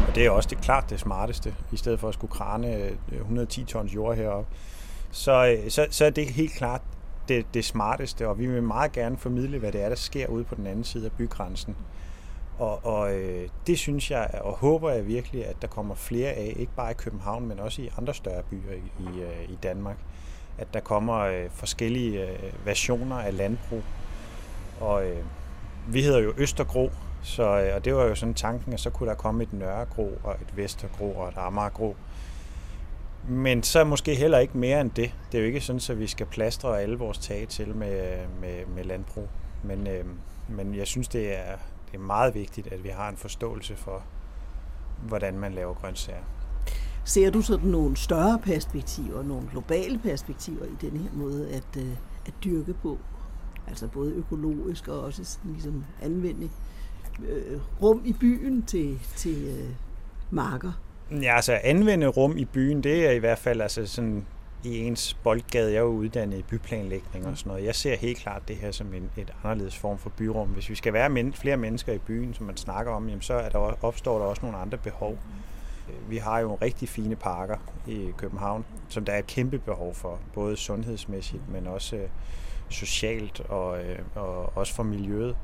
Og 0.08 0.14
det 0.14 0.26
er 0.26 0.30
også 0.30 0.48
det 0.48 0.60
klart 0.60 0.90
det 0.90 1.00
smarteste, 1.00 1.54
i 1.72 1.76
stedet 1.76 2.00
for 2.00 2.08
at 2.08 2.14
skulle 2.14 2.32
krane 2.32 2.76
øh, 2.76 3.18
110 3.18 3.64
tons 3.64 3.94
jord 3.94 4.16
heroppe. 4.16 4.50
Så, 5.10 5.46
øh, 5.46 5.70
så, 5.70 5.86
så 5.90 6.04
er 6.04 6.10
det 6.10 6.30
helt 6.30 6.52
klart 6.52 6.80
det, 7.28 7.46
det 7.54 7.64
smarteste, 7.64 8.28
og 8.28 8.38
vi 8.38 8.46
vil 8.46 8.62
meget 8.62 8.92
gerne 8.92 9.16
formidle, 9.16 9.58
hvad 9.58 9.72
det 9.72 9.82
er, 9.82 9.88
der 9.88 9.96
sker 9.96 10.26
ude 10.26 10.44
på 10.44 10.54
den 10.54 10.66
anden 10.66 10.84
side 10.84 11.06
af 11.06 11.12
bygrænsen. 11.12 11.76
Og, 12.58 12.86
og 12.86 13.14
øh, 13.14 13.48
det 13.66 13.78
synes 13.78 14.10
jeg, 14.10 14.30
og 14.40 14.52
håber 14.52 14.90
jeg 14.90 15.06
virkelig, 15.06 15.46
at 15.46 15.56
der 15.62 15.68
kommer 15.68 15.94
flere 15.94 16.30
af, 16.30 16.52
ikke 16.56 16.72
bare 16.76 16.90
i 16.90 16.94
København, 16.94 17.48
men 17.48 17.58
også 17.58 17.82
i 17.82 17.90
andre 17.98 18.14
større 18.14 18.42
byer 18.42 18.72
i, 18.72 19.02
i, 19.02 19.20
øh, 19.20 19.50
i 19.50 19.58
Danmark. 19.62 19.96
At 20.58 20.74
der 20.74 20.80
kommer 20.80 21.18
øh, 21.18 21.50
forskellige 21.50 22.30
øh, 22.30 22.66
versioner 22.66 23.16
af 23.16 23.36
landbrug. 23.36 23.82
Og 24.80 25.06
øh, 25.06 25.24
vi 25.88 26.02
hedder 26.02 26.18
jo 26.18 26.32
Østergro, 26.36 26.90
så, 27.22 27.60
øh, 27.60 27.74
og 27.74 27.84
det 27.84 27.94
var 27.94 28.04
jo 28.04 28.14
sådan 28.14 28.34
tanken, 28.34 28.72
at 28.72 28.80
så 28.80 28.90
kunne 28.90 29.08
der 29.08 29.14
komme 29.14 29.42
et 29.42 29.52
Nørregro 29.52 30.18
og 30.24 30.34
et 30.34 30.56
Vestergro 30.56 31.16
og 31.16 31.28
et 31.28 31.34
Amagergro. 31.36 31.96
Men 33.28 33.62
så 33.62 33.84
måske 33.84 34.14
heller 34.14 34.38
ikke 34.38 34.58
mere 34.58 34.80
end 34.80 34.90
det. 34.90 35.14
Det 35.32 35.38
er 35.38 35.42
jo 35.42 35.46
ikke 35.46 35.60
sådan, 35.60 35.80
at 35.90 35.98
vi 35.98 36.06
skal 36.06 36.26
plastre 36.26 36.80
alle 36.80 36.98
vores 36.98 37.18
tage 37.18 37.46
til 37.46 37.74
med, 37.74 38.26
med, 38.40 38.66
med 38.66 38.84
landbrug. 38.84 39.28
Men, 39.64 39.86
øh, 39.86 40.04
men 40.48 40.74
jeg 40.74 40.86
synes, 40.86 41.08
det 41.08 41.38
er, 41.38 41.56
det 41.86 41.94
er 41.94 41.98
meget 41.98 42.34
vigtigt, 42.34 42.66
at 42.72 42.84
vi 42.84 42.88
har 42.88 43.08
en 43.08 43.16
forståelse 43.16 43.76
for, 43.76 44.02
hvordan 45.08 45.38
man 45.38 45.52
laver 45.52 45.74
grøntsager. 45.74 46.22
Ser 47.04 47.30
du 47.30 47.42
sådan 47.42 47.68
nogle 47.68 47.96
større 47.96 48.38
perspektiver, 48.38 49.22
nogle 49.22 49.48
globale 49.50 49.98
perspektiver 49.98 50.64
i 50.64 50.76
den 50.80 50.96
her 50.96 51.10
måde 51.12 51.48
at, 51.50 51.82
øh, 51.82 51.96
at 52.26 52.34
dyrke 52.44 52.74
på? 52.74 52.98
Altså 53.66 53.88
både 53.88 54.12
økologisk 54.12 54.88
og 54.88 55.00
også 55.00 55.24
sådan 55.24 55.52
ligesom 55.52 55.84
anvende 56.02 56.50
øh, 57.28 57.60
rum 57.82 58.02
i 58.04 58.12
byen 58.12 58.62
til, 58.62 58.98
til 59.16 59.44
øh, 59.44 59.74
marker? 60.30 60.72
Ja, 61.10 61.36
altså 61.36 61.60
anvende 61.64 62.06
rum 62.06 62.36
i 62.36 62.44
byen, 62.44 62.82
det 62.82 63.06
er 63.06 63.10
i 63.10 63.18
hvert 63.18 63.38
fald 63.38 63.60
altså 63.60 63.86
sådan 63.86 64.26
i 64.64 64.78
ens 64.78 65.14
boldgade. 65.14 65.72
Jeg 65.72 65.78
er 65.78 65.82
jo 65.82 65.88
uddannet 65.88 66.38
i 66.38 66.42
byplanlægning 66.42 67.26
og 67.26 67.38
sådan 67.38 67.50
noget. 67.50 67.64
Jeg 67.64 67.74
ser 67.74 67.96
helt 67.96 68.18
klart 68.18 68.42
det 68.48 68.56
her 68.56 68.70
som 68.70 68.94
en 68.94 69.10
et 69.16 69.32
anderledes 69.44 69.76
form 69.76 69.98
for 69.98 70.10
byrum. 70.10 70.48
Hvis 70.48 70.70
vi 70.70 70.74
skal 70.74 70.92
være 70.92 71.08
men, 71.08 71.32
flere 71.32 71.56
mennesker 71.56 71.92
i 71.92 71.98
byen, 71.98 72.34
som 72.34 72.46
man 72.46 72.56
snakker 72.56 72.92
om, 72.92 73.08
jamen, 73.08 73.22
så 73.22 73.34
er 73.34 73.48
der, 73.48 73.84
opstår 73.84 74.18
der 74.18 74.24
også 74.24 74.42
nogle 74.42 74.58
andre 74.58 74.78
behov. 74.78 75.18
Øh, 75.88 76.10
vi 76.10 76.16
har 76.16 76.38
jo 76.38 76.58
rigtig 76.62 76.88
fine 76.88 77.16
parker 77.16 77.56
i 77.86 78.12
København, 78.16 78.64
som 78.88 79.04
der 79.04 79.12
er 79.12 79.18
et 79.18 79.26
kæmpe 79.26 79.58
behov 79.58 79.94
for, 79.94 80.18
både 80.34 80.56
sundhedsmæssigt, 80.56 81.42
men 81.52 81.66
også 81.66 81.96
øh, 81.96 82.08
socialt 82.68 83.40
og, 83.40 83.84
øh, 83.84 83.98
og 84.14 84.56
også 84.56 84.74
for 84.74 84.82
miljøet. 84.82 85.36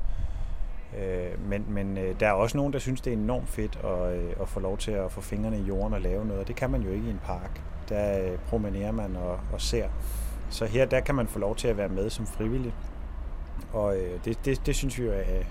Øh, 0.99 1.49
men 1.49 1.65
men 1.69 1.97
øh, 1.97 2.19
der 2.19 2.27
er 2.27 2.31
også 2.31 2.57
nogen, 2.57 2.73
der 2.73 2.79
synes, 2.79 3.01
det 3.01 3.13
er 3.13 3.17
enormt 3.17 3.49
fedt 3.49 3.79
at, 3.83 4.15
øh, 4.15 4.33
at 4.41 4.49
få 4.49 4.59
lov 4.59 4.77
til 4.77 4.91
at 4.91 5.11
få 5.11 5.21
fingrene 5.21 5.57
i 5.57 5.61
jorden 5.61 5.93
og 5.93 6.01
lave 6.01 6.25
noget. 6.25 6.47
Det 6.47 6.55
kan 6.55 6.69
man 6.69 6.81
jo 6.81 6.91
ikke 6.91 7.07
i 7.07 7.09
en 7.09 7.21
park 7.23 7.61
der 7.89 8.19
øh, 8.19 8.37
promenerer 8.47 8.91
man 8.91 9.15
og, 9.15 9.39
og 9.53 9.61
ser. 9.61 9.87
Så 10.49 10.65
her 10.65 10.85
der 10.85 10.99
kan 10.99 11.15
man 11.15 11.27
få 11.27 11.39
lov 11.39 11.55
til 11.55 11.67
at 11.67 11.77
være 11.77 11.89
med 11.89 12.09
som 12.09 12.27
frivillig. 12.27 12.73
Og 13.73 13.97
øh, 13.97 14.19
det, 14.25 14.45
det, 14.45 14.65
det 14.65 14.75
synes 14.75 14.99
vi 14.99 15.03
jo 15.03 15.11
er, 15.11 15.43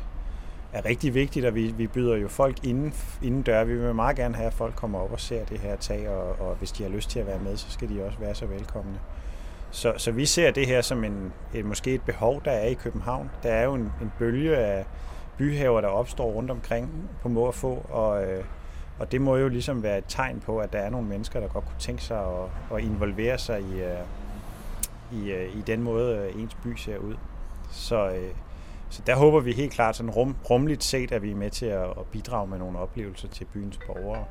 er 0.73 0.85
rigtig 0.85 1.15
vigtigt, 1.15 1.47
og 1.47 1.55
vi, 1.55 1.75
vi 1.77 1.87
byder 1.87 2.17
jo 2.17 2.29
folk 2.29 2.65
inden, 2.65 2.95
inden 3.23 3.43
dør. 3.43 3.65
Vi 3.65 3.77
vil 3.77 3.95
meget 3.95 4.17
gerne 4.17 4.35
have, 4.35 4.47
at 4.47 4.55
folk 4.55 4.75
kommer 4.75 4.99
op 4.99 5.13
og 5.13 5.21
ser 5.21 5.45
det 5.45 5.59
her 5.59 5.77
tag, 5.77 6.09
og, 6.09 6.49
og 6.49 6.55
hvis 6.55 6.73
de 6.73 6.83
har 6.83 6.91
lyst 6.91 7.11
til 7.11 7.21
at 7.21 7.27
være 7.27 7.39
med, 7.39 7.57
så 7.57 7.71
skal 7.71 7.89
de 7.89 8.05
også 8.05 8.19
være 8.19 8.35
så 8.35 8.47
velkomne. 8.47 9.01
Så, 9.71 9.93
så 9.97 10.11
vi 10.11 10.27
ser 10.27 10.51
det 10.51 10.67
her 10.67 10.81
som 10.81 11.05
en, 11.05 11.33
et, 11.55 11.65
måske 11.65 11.95
et 11.95 12.03
behov, 12.03 12.43
der 12.45 12.51
er 12.51 12.67
i 12.67 12.75
København. 12.75 13.31
Der 13.43 13.51
er 13.51 13.65
jo 13.65 13.75
en, 13.75 13.93
en 14.03 14.13
bølge 14.19 14.57
af 14.57 14.85
byhaver, 15.43 15.81
der 15.81 15.89
opstår 15.89 16.33
rundt 16.33 16.51
omkring 16.51 17.11
på 17.23 17.29
må 17.29 17.41
og 17.41 17.55
få, 17.55 17.87
og, 17.91 18.25
øh, 18.25 18.45
og 18.99 19.13
det 19.13 19.21
må 19.21 19.37
jo 19.37 19.49
ligesom 19.49 19.83
være 19.83 19.99
et 19.99 20.05
tegn 20.09 20.41
på, 20.41 20.59
at 20.59 20.73
der 20.73 20.79
er 20.79 20.91
nogle 20.91 21.09
mennesker, 21.09 21.41
der 21.41 21.49
godt 21.49 21.65
kunne 21.65 21.79
tænke 21.79 22.03
sig 22.03 22.19
at, 22.19 22.77
at 22.77 22.85
involvere 22.85 23.39
sig 23.39 23.61
i, 23.61 23.81
øh, 23.81 23.99
i, 25.13 25.31
øh, 25.31 25.57
i 25.57 25.61
den 25.61 25.83
måde, 25.83 26.17
øh, 26.17 26.43
ens 26.43 26.55
by 26.55 26.77
ser 26.77 26.99
ud. 26.99 27.15
Så, 27.71 28.09
øh, 28.09 28.31
så 28.91 29.03
der 29.07 29.17
håber 29.17 29.41
vi 29.41 29.53
helt 29.53 29.73
klart 29.73 29.97
sådan 29.97 30.11
rum, 30.11 30.37
rumligt 30.51 30.85
set, 30.85 31.13
at 31.13 31.23
vi 31.23 31.31
er 31.31 31.37
med 31.37 31.51
til 31.51 31.67
at, 31.67 31.85
at 31.85 32.07
bidrage 32.13 32.47
med 32.47 32.59
nogle 32.59 32.79
oplevelser 32.79 33.29
til 33.29 33.45
byens 33.45 33.79
borgere. 33.87 34.25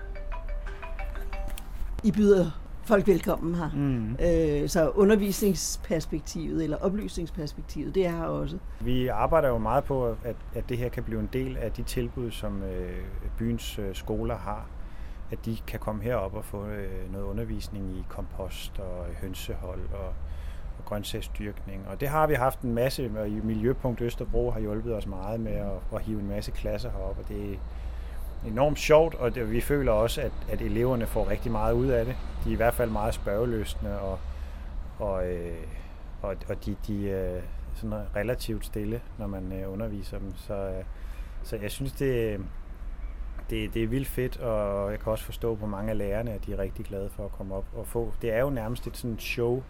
I 2.03 2.11
byder 2.11 2.60
folk 2.83 3.07
velkommen 3.07 3.55
her. 3.55 3.69
Mm. 3.73 4.11
Øh, 4.11 4.69
så 4.69 4.89
undervisningsperspektivet 4.89 6.63
eller 6.63 6.77
oplysningsperspektivet, 6.77 7.95
det 7.95 8.05
er 8.05 8.11
her 8.11 8.23
også. 8.23 8.57
Vi 8.79 9.07
arbejder 9.07 9.49
jo 9.49 9.57
meget 9.57 9.83
på, 9.83 10.05
at, 10.23 10.35
at 10.53 10.69
det 10.69 10.77
her 10.77 10.89
kan 10.89 11.03
blive 11.03 11.19
en 11.19 11.29
del 11.33 11.57
af 11.57 11.71
de 11.71 11.83
tilbud, 11.83 12.31
som 12.31 12.63
øh, 12.63 13.03
byens 13.37 13.79
øh, 13.79 13.95
skoler 13.95 14.37
har. 14.37 14.65
At 15.31 15.45
de 15.45 15.57
kan 15.67 15.79
komme 15.79 16.03
herop 16.03 16.33
og 16.35 16.45
få 16.45 16.65
øh, 16.65 17.11
noget 17.11 17.25
undervisning 17.25 17.97
i 17.97 18.03
kompost 18.09 18.79
og 18.79 19.05
hønsehold 19.21 19.81
og, 19.93 20.07
og 20.77 20.85
grøntsagsdyrkning. 20.85 21.87
Og 21.87 21.99
det 21.99 22.07
har 22.07 22.27
vi 22.27 22.33
haft 22.33 22.61
en 22.61 22.73
masse, 22.73 23.11
og 23.17 23.29
i 23.29 23.39
Miljøpunkt 23.43 24.01
Østerbro 24.01 24.51
har 24.51 24.59
hjulpet 24.59 24.95
os 24.95 25.07
meget 25.07 25.39
med 25.39 25.51
at, 25.51 25.71
at 25.95 26.01
hive 26.01 26.19
en 26.19 26.27
masse 26.27 26.51
klasser 26.51 26.91
herop, 26.91 27.17
og 27.19 27.27
det 27.27 27.59
enormt 28.47 28.79
sjovt, 28.79 29.15
og 29.15 29.35
det, 29.35 29.51
vi 29.51 29.61
føler 29.61 29.91
også, 29.91 30.21
at, 30.21 30.31
at 30.49 30.61
eleverne 30.61 31.05
får 31.05 31.29
rigtig 31.29 31.51
meget 31.51 31.73
ud 31.73 31.87
af 31.87 32.05
det. 32.05 32.15
De 32.43 32.49
er 32.49 32.53
i 32.53 32.55
hvert 32.55 32.73
fald 32.73 32.89
meget 32.89 33.13
spørgeløsende, 33.13 33.99
og, 33.99 34.19
og, 34.99 35.27
øh, 35.27 35.57
og, 36.21 36.35
og 36.49 36.65
de, 36.65 36.75
de 36.87 37.11
er 37.11 37.41
sådan 37.75 37.95
relativt 38.15 38.65
stille, 38.65 39.01
når 39.17 39.27
man 39.27 39.51
øh, 39.53 39.73
underviser 39.73 40.19
dem. 40.19 40.33
Så, 40.35 40.53
øh, 40.53 40.83
så 41.43 41.55
jeg 41.55 41.71
synes, 41.71 41.91
det, 41.91 42.39
det, 43.49 43.73
det 43.73 43.83
er 43.83 43.87
vildt 43.87 44.07
fedt, 44.07 44.37
og 44.37 44.91
jeg 44.91 44.99
kan 44.99 45.11
også 45.11 45.25
forstå 45.25 45.55
på 45.55 45.65
mange 45.65 45.91
af 45.91 45.97
lærerne, 45.97 46.31
at 46.31 46.45
de 46.45 46.53
er 46.53 46.59
rigtig 46.59 46.85
glade 46.85 47.09
for 47.09 47.25
at 47.25 47.31
komme 47.31 47.55
op 47.55 47.65
og 47.75 47.87
få. 47.87 48.13
Det 48.21 48.33
er 48.33 48.39
jo 48.39 48.49
nærmest 48.49 48.87
et 48.87 48.97
sådan 48.97 49.19
show. 49.19 49.63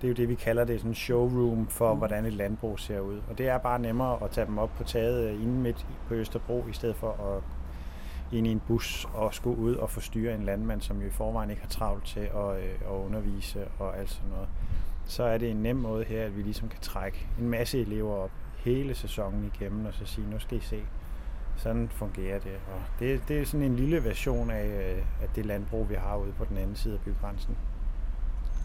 Det 0.00 0.04
er 0.04 0.08
jo 0.08 0.14
det, 0.14 0.28
vi 0.28 0.34
kalder 0.34 0.64
det, 0.64 0.80
sådan 0.80 0.94
showroom 0.94 1.66
for, 1.66 1.92
mm. 1.92 1.98
hvordan 1.98 2.24
et 2.24 2.32
landbrug 2.32 2.78
ser 2.78 3.00
ud. 3.00 3.20
Og 3.30 3.38
det 3.38 3.48
er 3.48 3.58
bare 3.58 3.78
nemmere 3.78 4.24
at 4.24 4.30
tage 4.30 4.46
dem 4.46 4.58
op 4.58 4.70
på 4.76 4.84
taget 4.84 5.30
inde 5.30 5.54
midt 5.54 5.86
på 6.08 6.14
Østerbro, 6.14 6.64
i 6.70 6.72
stedet 6.72 6.96
for 6.96 7.10
at 7.10 7.42
ind 8.32 8.46
i 8.46 8.50
en 8.50 8.60
bus 8.66 9.06
og 9.14 9.34
skulle 9.34 9.58
ud 9.58 9.74
og 9.74 9.90
forstyrre 9.90 10.34
en 10.34 10.44
landmand, 10.44 10.80
som 10.80 11.00
jo 11.00 11.06
i 11.06 11.10
forvejen 11.10 11.50
ikke 11.50 11.62
har 11.62 11.68
travlt 11.68 12.04
til 12.04 12.20
at, 12.20 12.56
øh, 12.56 12.74
at 12.80 13.04
undervise 13.06 13.68
og 13.78 13.98
alt 13.98 14.10
sådan 14.10 14.30
noget. 14.30 14.48
Så 15.06 15.22
er 15.22 15.38
det 15.38 15.50
en 15.50 15.56
nem 15.56 15.76
måde 15.76 16.04
her, 16.04 16.24
at 16.24 16.36
vi 16.36 16.42
ligesom 16.42 16.68
kan 16.68 16.80
trække 16.80 17.26
en 17.40 17.48
masse 17.48 17.80
elever 17.80 18.14
op 18.14 18.30
hele 18.56 18.94
sæsonen 18.94 19.52
igennem 19.54 19.86
og 19.86 19.94
så 19.94 20.06
sige, 20.06 20.30
nu 20.30 20.38
skal 20.38 20.58
I 20.58 20.60
se, 20.60 20.82
sådan 21.56 21.88
fungerer 21.88 22.38
det. 22.38 22.52
Og 22.52 22.82
det, 23.00 23.28
det 23.28 23.40
er 23.40 23.46
sådan 23.46 23.66
en 23.66 23.76
lille 23.76 24.04
version 24.04 24.50
af, 24.50 24.66
øh, 24.66 25.04
af 25.22 25.28
det 25.34 25.46
landbrug, 25.46 25.88
vi 25.88 25.94
har 25.94 26.16
ude 26.16 26.32
på 26.32 26.44
den 26.44 26.56
anden 26.56 26.76
side 26.76 26.94
af 26.94 27.00
bygrænsen. 27.00 27.56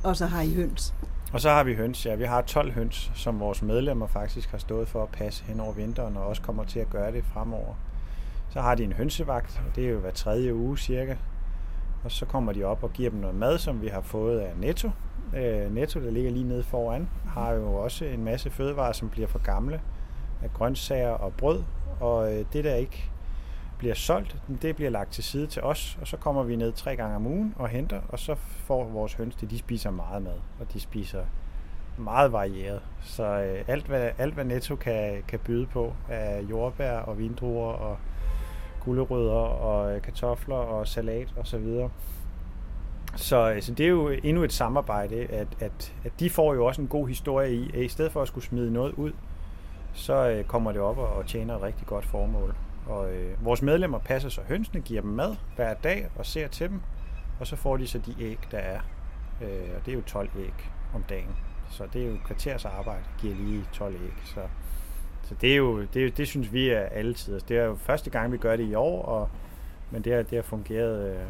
Og 0.03 0.15
så 0.15 0.25
har 0.25 0.41
I 0.41 0.53
høns? 0.53 0.93
Og 1.33 1.41
så 1.41 1.49
har 1.49 1.63
vi 1.63 1.75
høns, 1.75 2.05
ja. 2.05 2.15
Vi 2.15 2.23
har 2.23 2.41
12 2.41 2.71
høns, 2.71 3.11
som 3.15 3.39
vores 3.39 3.61
medlemmer 3.61 4.07
faktisk 4.07 4.51
har 4.51 4.57
stået 4.57 4.87
for 4.87 5.03
at 5.03 5.09
passe 5.09 5.43
hen 5.43 5.59
over 5.59 5.73
vinteren, 5.73 6.17
og 6.17 6.25
også 6.25 6.41
kommer 6.41 6.63
til 6.63 6.79
at 6.79 6.89
gøre 6.89 7.11
det 7.11 7.23
fremover. 7.23 7.75
Så 8.51 8.61
har 8.61 8.75
de 8.75 8.83
en 8.83 8.93
hønsevagt, 8.93 9.61
og 9.67 9.75
det 9.75 9.85
er 9.85 9.89
jo 9.89 9.99
hver 9.99 10.11
tredje 10.11 10.55
uge 10.55 10.77
cirka. 10.77 11.15
og 12.03 12.11
så 12.11 12.25
kommer 12.25 12.53
de 12.53 12.63
op 12.63 12.83
og 12.83 12.93
giver 12.93 13.09
dem 13.09 13.19
noget 13.19 13.35
mad, 13.35 13.57
som 13.57 13.81
vi 13.81 13.87
har 13.87 14.01
fået 14.01 14.39
af 14.39 14.57
Netto. 14.57 14.89
Øh, 15.35 15.73
Netto, 15.73 15.99
der 15.99 16.11
ligger 16.11 16.31
lige 16.31 16.47
nede 16.47 16.63
foran, 16.63 17.09
har 17.27 17.51
jo 17.51 17.73
også 17.73 18.05
en 18.05 18.23
masse 18.23 18.49
fødevarer, 18.49 18.91
som 18.91 19.09
bliver 19.09 19.27
for 19.27 19.39
gamle 19.39 19.81
af 20.43 20.53
grøntsager 20.53 21.09
og 21.09 21.33
brød, 21.33 21.63
og 21.99 22.33
øh, 22.33 22.45
det 22.53 22.63
der 22.63 22.75
ikke 22.75 23.11
bliver 23.77 23.95
solgt, 23.95 24.37
det 24.61 24.75
bliver 24.75 24.91
lagt 24.91 25.11
til 25.11 25.23
side 25.23 25.47
til 25.47 25.61
os, 25.61 25.97
og 26.01 26.07
så 26.07 26.17
kommer 26.17 26.43
vi 26.43 26.55
ned 26.55 26.71
tre 26.71 26.95
gange 26.95 27.15
om 27.15 27.27
ugen 27.27 27.53
og 27.57 27.67
henter, 27.67 28.01
og 28.09 28.19
så 28.19 28.35
får 28.35 28.83
vores 28.83 29.13
høns 29.13 29.35
det, 29.35 29.51
de 29.51 29.57
spiser 29.57 29.91
meget 29.91 30.23
mad, 30.23 30.37
og 30.59 30.73
de 30.73 30.79
spiser 30.79 31.23
meget 31.97 32.31
varieret. 32.31 32.81
Så 33.01 33.23
øh, 33.23 33.63
alt, 33.67 33.87
hvad, 33.87 34.09
alt, 34.17 34.33
hvad 34.33 34.45
Netto 34.45 34.75
kan, 34.75 35.23
kan 35.27 35.39
byde 35.39 35.65
på 35.65 35.93
af 36.09 36.41
jordbær 36.49 36.97
og 36.97 37.17
vindruer 37.17 37.73
og 37.73 37.97
gulerødder 38.85 39.33
og 39.33 39.95
øh, 39.95 40.01
kartofler 40.01 40.55
og 40.55 40.87
salat 40.87 41.33
og 41.37 41.47
så 41.47 41.57
videre. 41.57 41.89
Så, 43.15 43.51
øh, 43.51 43.61
så 43.61 43.73
det 43.73 43.83
er 43.83 43.89
jo 43.89 44.09
endnu 44.09 44.43
et 44.43 44.53
samarbejde, 44.53 45.25
at, 45.25 45.47
at, 45.59 45.93
at 46.03 46.11
de 46.19 46.29
får 46.29 46.53
jo 46.53 46.65
også 46.65 46.81
en 46.81 46.87
god 46.87 47.07
historie 47.07 47.53
i, 47.55 47.71
at 47.73 47.83
i 47.83 47.87
stedet 47.87 48.11
for 48.11 48.21
at 48.21 48.27
skulle 48.27 48.45
smide 48.45 48.73
noget 48.73 48.93
ud, 48.93 49.11
så 49.93 50.29
øh, 50.29 50.43
kommer 50.43 50.71
det 50.71 50.81
op 50.81 50.97
og, 50.97 51.09
og 51.09 51.25
tjener 51.27 51.55
et 51.55 51.61
rigtig 51.61 51.87
godt 51.87 52.05
formål. 52.05 52.55
Og 52.87 53.13
øh, 53.13 53.45
vores 53.45 53.61
medlemmer 53.61 53.99
passer 53.99 54.29
så 54.29 54.41
hønsene, 54.47 54.81
giver 54.81 55.01
dem 55.01 55.09
mad 55.09 55.35
hver 55.55 55.73
dag 55.73 56.09
og 56.15 56.25
ser 56.25 56.47
til 56.47 56.69
dem, 56.69 56.81
og 57.39 57.47
så 57.47 57.55
får 57.55 57.77
de 57.77 57.87
så 57.87 57.97
de 57.97 58.15
æg, 58.19 58.39
der 58.51 58.57
er. 58.57 58.79
Øh, 59.41 59.69
og 59.75 59.85
det 59.85 59.91
er 59.91 59.95
jo 59.95 60.01
12 60.01 60.29
æg 60.39 60.53
om 60.95 61.03
dagen. 61.09 61.35
Så 61.69 61.87
det 61.93 62.01
er 62.01 62.07
jo 62.07 62.17
kvarters 62.25 62.65
arbejde, 62.65 63.03
giver 63.19 63.35
lige 63.35 63.63
12 63.73 63.95
æg. 63.95 64.13
Så, 64.25 64.39
så 65.31 65.37
det, 65.41 65.51
er 65.51 65.55
jo, 65.55 65.81
det, 65.93 66.17
det 66.17 66.27
synes 66.27 66.53
vi 66.53 66.69
er 66.69 66.81
altid. 66.81 67.39
Det 67.39 67.57
er 67.57 67.63
jo 67.63 67.75
første 67.75 68.09
gang, 68.09 68.31
vi 68.31 68.37
gør 68.37 68.55
det 68.55 68.63
i 68.63 68.73
år, 68.73 69.01
og, 69.01 69.29
men 69.91 70.03
det 70.03 70.13
har, 70.13 70.23
det 70.23 70.35
har 70.35 70.43
fungeret, 70.43 71.15
øh, 71.15 71.25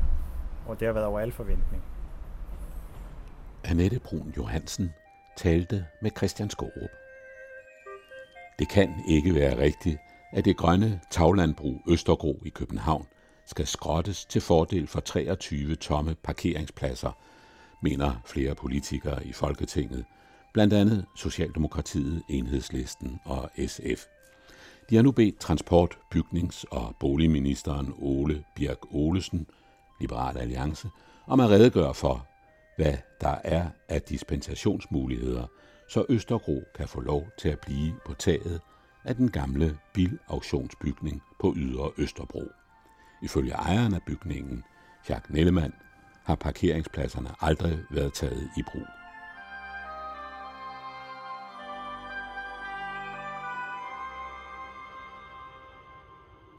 og 0.68 0.80
det 0.80 0.86
har 0.86 0.94
været 0.94 1.06
over 1.06 1.20
al 1.20 1.32
forventning. 1.32 1.84
Annette 3.64 4.00
Brun 4.00 4.34
Johansen 4.38 4.94
talte 5.38 5.86
med 6.02 6.12
Christian 6.18 6.50
Skorup. 6.50 6.90
Det 8.60 8.70
kan 8.70 8.90
ikke 9.08 9.36
være 9.36 9.58
rigtigt, 9.58 9.98
at 10.32 10.46
det 10.46 10.58
grønne 10.58 11.00
taglandbrug 11.12 11.82
Østergro 11.90 12.42
i 12.46 12.50
København 12.50 13.08
skal 13.46 13.68
skrottes 13.68 14.26
til 14.26 14.42
fordel 14.42 14.88
for 14.88 15.00
23 15.00 15.76
tomme 15.76 16.16
parkeringspladser, 16.24 17.12
mener 17.82 18.22
flere 18.26 18.56
politikere 18.56 19.26
i 19.26 19.34
Folketinget, 19.34 20.06
blandt 20.54 20.74
andet 20.74 21.06
Socialdemokratiet, 21.16 22.24
Enhedslisten 22.30 23.20
og 23.24 23.50
SF. 23.68 24.06
De 24.90 24.96
har 24.96 25.04
nu 25.04 25.12
bedt 25.12 25.40
Transport-, 25.40 25.98
Bygnings- 26.16 26.64
og 26.72 26.96
Boligministeren 27.00 27.94
Ole 27.98 28.44
Birk 28.56 28.78
Olesen, 28.92 29.48
Liberal 30.00 30.38
Alliance, 30.38 30.90
om 31.28 31.40
at 31.40 31.50
redegøre 31.50 31.94
for, 31.94 32.28
hvad 32.78 32.94
der 33.22 33.36
er 33.44 33.70
af 33.90 34.02
dispensationsmuligheder, 34.02 35.48
så 35.90 36.06
Østergro 36.10 36.64
kan 36.76 36.88
få 36.88 37.02
lov 37.02 37.28
til 37.38 37.50
at 37.50 37.60
blive 37.60 37.94
på 38.06 38.14
taget 38.14 38.62
af 39.04 39.16
den 39.16 39.32
gamle 39.32 39.78
bilauktionsbygning 39.94 41.22
på 41.40 41.54
Ydre 41.58 41.92
Østerbro. 41.98 42.44
Ifølge 43.24 43.52
ejeren 43.52 43.94
af 43.94 44.02
bygningen, 44.08 44.64
Jacques 45.10 45.34
Nellemann, 45.34 45.74
har 46.24 46.36
parkeringspladserne 46.36 47.30
aldrig 47.42 47.80
været 47.92 48.14
taget 48.14 48.50
i 48.58 48.62
brug. 48.72 49.01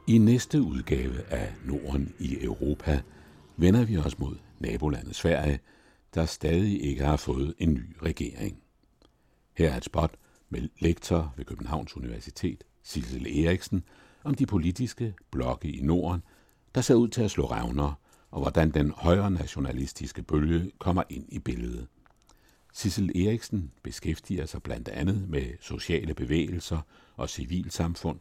I 0.06 0.18
næste 0.18 0.62
udgave 0.62 1.22
af 1.22 1.54
Norden 1.64 2.14
i 2.18 2.44
Europa 2.44 3.02
vender 3.56 3.84
vi 3.84 3.96
os 3.96 4.18
mod 4.18 4.36
nabolandet 4.58 5.16
Sverige, 5.16 5.60
der 6.14 6.26
stadig 6.26 6.82
ikke 6.82 7.04
har 7.04 7.16
fået 7.16 7.54
en 7.58 7.74
ny 7.74 7.96
regering. 8.02 8.58
Her 9.56 9.70
er 9.70 9.76
et 9.76 9.84
spot 9.84 10.14
med 10.50 10.68
lektor 10.78 11.34
ved 11.36 11.44
Københavns 11.44 11.96
Universitet, 11.96 12.64
Sissel 12.82 13.44
Eriksen, 13.44 13.84
om 14.24 14.34
de 14.34 14.46
politiske 14.46 15.14
blokke 15.30 15.68
i 15.68 15.82
Norden, 15.82 16.22
der 16.74 16.80
ser 16.80 16.94
ud 16.94 17.08
til 17.08 17.22
at 17.22 17.30
slå 17.30 17.46
revner, 17.46 17.92
og 18.30 18.40
hvordan 18.40 18.70
den 18.70 18.90
højre 18.96 19.30
nationalistiske 19.30 20.22
bølge 20.22 20.70
kommer 20.78 21.02
ind 21.08 21.24
i 21.28 21.38
billedet. 21.38 21.86
Sissel 22.72 23.26
Eriksen 23.26 23.72
beskæftiger 23.82 24.46
sig 24.46 24.62
blandt 24.62 24.88
andet 24.88 25.28
med 25.28 25.46
sociale 25.60 26.14
bevægelser 26.14 26.80
og 27.16 27.30
civilsamfund 27.30 28.18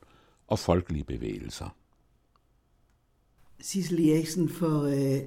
og 0.52 0.60
folkelige 0.60 1.04
bevægelser. 1.04 1.76
Sissel 3.60 4.10
Eriksen 4.10 4.50
for 4.50 4.82
øh, 4.82 5.22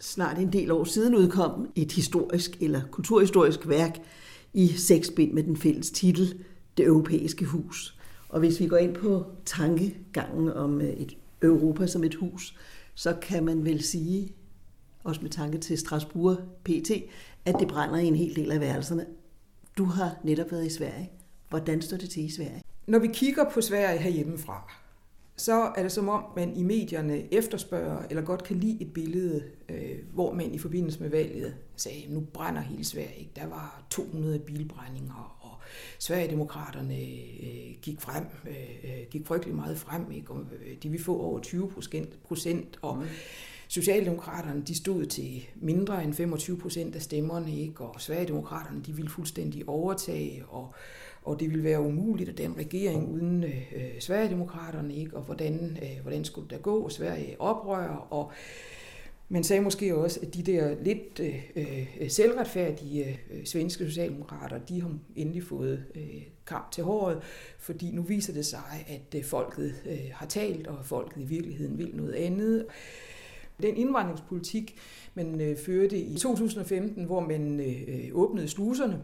snart 0.00 0.38
en 0.38 0.52
del 0.52 0.70
år 0.70 0.84
siden 0.84 1.14
udkom 1.14 1.72
et 1.74 1.92
historisk 1.92 2.62
eller 2.62 2.82
kulturhistorisk 2.90 3.68
værk 3.68 3.98
i 4.54 4.68
seks 4.68 5.10
bind 5.16 5.32
med 5.32 5.42
den 5.42 5.56
fælles 5.56 5.90
titel 5.90 6.44
Det 6.76 6.86
Europæiske 6.86 7.44
Hus. 7.44 7.98
Og 8.28 8.40
hvis 8.40 8.60
vi 8.60 8.66
går 8.66 8.76
ind 8.76 8.94
på 8.94 9.26
tankegangen 9.44 10.48
om 10.48 10.80
øh, 10.80 10.88
et 10.88 11.16
Europa 11.42 11.86
som 11.86 12.04
et 12.04 12.14
hus, 12.14 12.56
så 12.94 13.16
kan 13.22 13.44
man 13.44 13.64
vel 13.64 13.82
sige, 13.82 14.32
også 15.04 15.20
med 15.20 15.30
tanke 15.30 15.58
til 15.58 15.78
Strasbourg 15.78 16.38
PT, 16.64 16.90
at 17.44 17.54
det 17.60 17.68
brænder 17.68 17.98
i 17.98 18.06
en 18.06 18.16
hel 18.16 18.36
del 18.36 18.52
af 18.52 18.60
værelserne. 18.60 19.06
Du 19.78 19.84
har 19.84 20.16
netop 20.24 20.52
været 20.52 20.66
i 20.66 20.70
Sverige. 20.70 21.10
Hvordan 21.48 21.82
står 21.82 21.96
det 21.96 22.10
til 22.10 22.24
i 22.24 22.30
Sverige? 22.30 22.63
Når 22.86 22.98
vi 22.98 23.06
kigger 23.06 23.50
på 23.50 23.60
Sverige 23.60 23.98
herhjemmefra, 23.98 24.72
så 25.36 25.72
er 25.76 25.82
det 25.82 25.92
som 25.92 26.08
om, 26.08 26.24
man 26.36 26.56
i 26.56 26.62
medierne 26.62 27.34
efterspørger, 27.34 28.02
eller 28.10 28.22
godt 28.22 28.44
kan 28.44 28.56
lide 28.56 28.82
et 28.82 28.92
billede, 28.92 29.44
øh, 29.68 29.98
hvor 30.12 30.32
man 30.32 30.54
i 30.54 30.58
forbindelse 30.58 31.00
med 31.00 31.10
valget 31.10 31.54
sagde, 31.76 32.04
nu 32.08 32.20
brænder 32.20 32.60
hele 32.60 32.84
Sverige. 32.84 33.18
Ikke? 33.18 33.30
Der 33.36 33.46
var 33.46 33.84
200 33.90 34.38
bilbrændinger, 34.38 35.36
og 35.40 35.60
Sverigedemokraterne 35.98 36.94
øh, 36.94 37.74
gik 37.82 38.00
frem, 38.00 38.24
øh, 38.46 39.06
gik 39.10 39.26
frygtelig 39.26 39.54
meget 39.54 39.78
frem, 39.78 40.12
ikke? 40.12 40.30
og 40.30 40.46
de 40.82 40.88
vil 40.88 41.04
få 41.04 41.20
over 41.20 41.40
20 41.40 41.70
procent, 42.24 42.78
og 42.82 42.96
mm. 42.96 43.04
Socialdemokraterne 43.68 44.62
de 44.62 44.76
stod 44.76 45.06
til 45.06 45.46
mindre 45.54 46.04
end 46.04 46.14
25 46.14 46.58
procent 46.58 46.94
af 46.94 47.02
stemmerne, 47.02 47.60
ikke? 47.60 47.80
og 47.84 48.00
Sverigedemokraterne 48.00 48.82
de 48.82 48.92
ville 48.92 49.10
fuldstændig 49.10 49.68
overtage, 49.68 50.44
og 50.48 50.74
og 51.24 51.40
det 51.40 51.50
ville 51.50 51.64
være 51.64 51.80
umuligt 51.80 52.28
at 52.28 52.38
den 52.38 52.56
regering 52.58 53.12
uden 53.12 53.44
øh, 53.44 54.00
Sverigedemokraterne, 54.00 54.94
ikke? 54.94 55.16
og 55.16 55.22
hvordan, 55.22 55.78
øh, 55.82 56.02
hvordan 56.02 56.24
skulle 56.24 56.48
det 56.50 56.62
gå, 56.62 56.78
og 56.78 56.92
Sverige 56.92 57.40
oprør, 57.40 58.06
og 58.10 58.32
man 59.28 59.44
sagde 59.44 59.62
måske 59.62 59.96
også, 59.96 60.20
at 60.22 60.34
de 60.34 60.42
der 60.42 60.76
lidt 60.82 61.20
øh 61.20 62.08
selvretfærdige 62.08 63.20
øh, 63.30 63.44
svenske 63.44 63.84
socialdemokrater, 63.84 64.58
de 64.58 64.82
har 64.82 64.90
endelig 65.16 65.42
fået 65.42 65.84
øh, 65.94 66.22
kamp 66.46 66.70
til 66.72 66.84
håret, 66.84 67.20
fordi 67.58 67.90
nu 67.90 68.02
viser 68.02 68.32
det 68.32 68.46
sig, 68.46 68.84
at 68.88 69.18
øh, 69.18 69.24
folket 69.24 69.74
øh, 69.86 69.98
har 70.12 70.26
talt, 70.26 70.66
og 70.66 70.86
folket 70.86 71.20
i 71.20 71.24
virkeligheden 71.24 71.78
vil 71.78 71.90
noget 71.96 72.12
andet. 72.12 72.66
Den 73.62 73.76
indvandringspolitik, 73.76 74.76
man 75.14 75.40
øh, 75.40 75.56
førte 75.56 75.98
i 75.98 76.16
2015, 76.16 77.04
hvor 77.04 77.20
man 77.20 77.60
øh, 77.60 78.10
åbnede 78.12 78.48
sluserne 78.48 79.00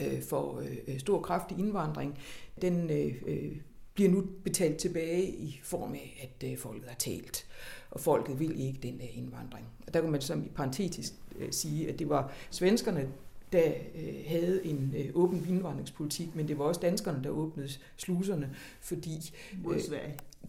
øh, 0.00 0.22
for 0.22 0.62
øh, 0.88 0.98
stor 0.98 1.20
kraftig 1.20 1.58
indvandring, 1.58 2.18
den 2.62 2.90
øh, 2.90 3.14
øh, 3.26 3.56
bliver 3.94 4.10
nu 4.10 4.24
betalt 4.44 4.76
tilbage 4.76 5.26
i 5.26 5.60
form 5.62 5.94
af, 5.94 6.28
at 6.42 6.50
øh, 6.50 6.58
folket 6.58 6.88
har 6.88 6.96
talt. 6.96 7.46
Og 7.90 8.00
folket 8.00 8.40
vil 8.40 8.60
ikke 8.60 8.78
den 8.82 8.98
der 8.98 9.06
indvandring. 9.14 9.66
Og 9.86 9.94
der 9.94 10.00
kan 10.00 10.10
man 10.10 10.20
som 10.20 10.44
i 10.44 10.48
parentetisk 10.48 11.12
øh, 11.38 11.48
sige, 11.50 11.88
at 11.88 11.98
det 11.98 12.08
var 12.08 12.32
svenskerne, 12.50 13.08
der 13.52 13.72
øh, 13.94 14.14
havde 14.26 14.66
en 14.66 14.94
øh, 14.96 15.10
åben 15.14 15.46
indvandringspolitik, 15.48 16.36
men 16.36 16.48
det 16.48 16.58
var 16.58 16.64
også 16.64 16.80
danskerne, 16.80 17.24
der 17.24 17.30
åbnede 17.30 17.68
sluserne, 17.96 18.56
fordi 18.80 19.34
øh, 19.70 19.80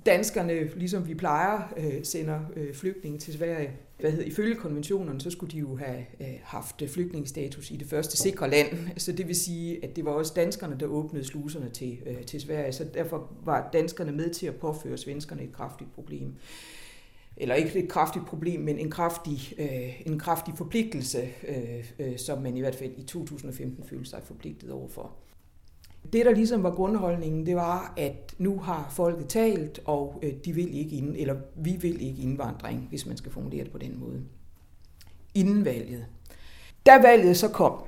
danskerne, 0.06 0.64
ligesom 0.76 1.08
vi 1.08 1.16
plejer, 1.16 1.74
øh, 1.78 2.04
sender 2.04 2.40
øh, 2.56 2.74
flygtninge 2.74 3.20
til 3.20 3.34
Sverige. 3.34 3.72
Hvad 4.00 4.12
hedder, 4.12 4.26
ifølge 4.26 4.56
konventionerne, 4.56 5.22
så 5.22 5.30
skulle 5.30 5.52
de 5.52 5.58
jo 5.58 5.76
have 5.76 6.06
øh, 6.22 6.28
haft 6.44 6.82
øh, 6.82 6.90
flygtningsstatus 6.90 7.72
i 7.72 7.76
det 7.76 7.88
første 7.88 8.18
sikre 8.18 8.50
land. 8.50 8.68
Så 8.98 9.12
det 9.12 9.28
vil 9.28 9.36
sige, 9.36 9.84
at 9.84 9.96
det 9.96 10.06
var 10.06 10.12
også 10.12 10.34
danskerne, 10.36 10.76
der 10.80 10.86
åbnede 10.86 11.26
sluserne 11.26 11.70
til, 11.70 11.98
øh, 12.06 12.24
til 12.26 12.42
Sverige. 12.42 12.72
Så 12.72 12.84
derfor 12.94 13.32
var 13.44 13.70
danskerne 13.74 14.12
med 14.12 14.30
til 14.30 14.48
at 14.48 14.56
påføre 14.56 14.98
svenskerne 14.98 15.44
et 15.44 15.52
kraftigt 15.52 15.94
problem 15.94 16.36
eller 17.38 17.56
ikke 17.56 17.80
et 17.80 17.90
kraftigt 17.90 18.26
problem, 18.26 18.62
men 18.62 18.80
en 18.80 18.92
kraftig, 18.92 19.54
øh, 19.58 20.02
en 20.06 20.20
kraftig 20.20 20.54
forpligtelse, 20.58 21.30
øh, 21.48 21.92
øh, 22.00 22.18
som 22.18 22.42
man 22.42 22.58
i 22.58 22.60
hvert 22.60 22.76
fald 22.76 22.92
i 22.98 23.04
2015 23.04 23.84
følte 23.84 24.10
sig 24.10 24.22
forpligtet 24.24 24.72
overfor. 24.72 25.16
Det, 26.14 26.26
der 26.26 26.34
ligesom 26.34 26.64
var 26.64 26.72
grundholdningen, 26.72 27.46
det 27.46 27.56
var, 27.56 27.94
at 27.98 28.36
nu 28.38 28.60
har 28.60 28.88
folket 28.92 29.28
talt, 29.28 29.80
og 29.86 30.20
øh, 30.24 30.34
de 30.46 30.54
vil 30.54 30.78
ikke 30.78 30.96
ind, 30.96 31.16
eller 31.18 31.36
vi 31.56 31.72
vil 31.72 32.02
ikke 32.02 32.22
indvandring, 32.22 32.88
hvis 32.90 33.06
man 33.06 33.18
skal 33.18 33.32
formulere 33.32 33.64
det 33.64 33.72
på 33.72 33.78
den 33.78 34.00
måde. 34.00 34.24
Inden 35.34 35.66
valget. 35.66 36.06
Da 36.86 37.02
valget 37.02 37.38
så 37.38 37.48
kom, 37.50 37.84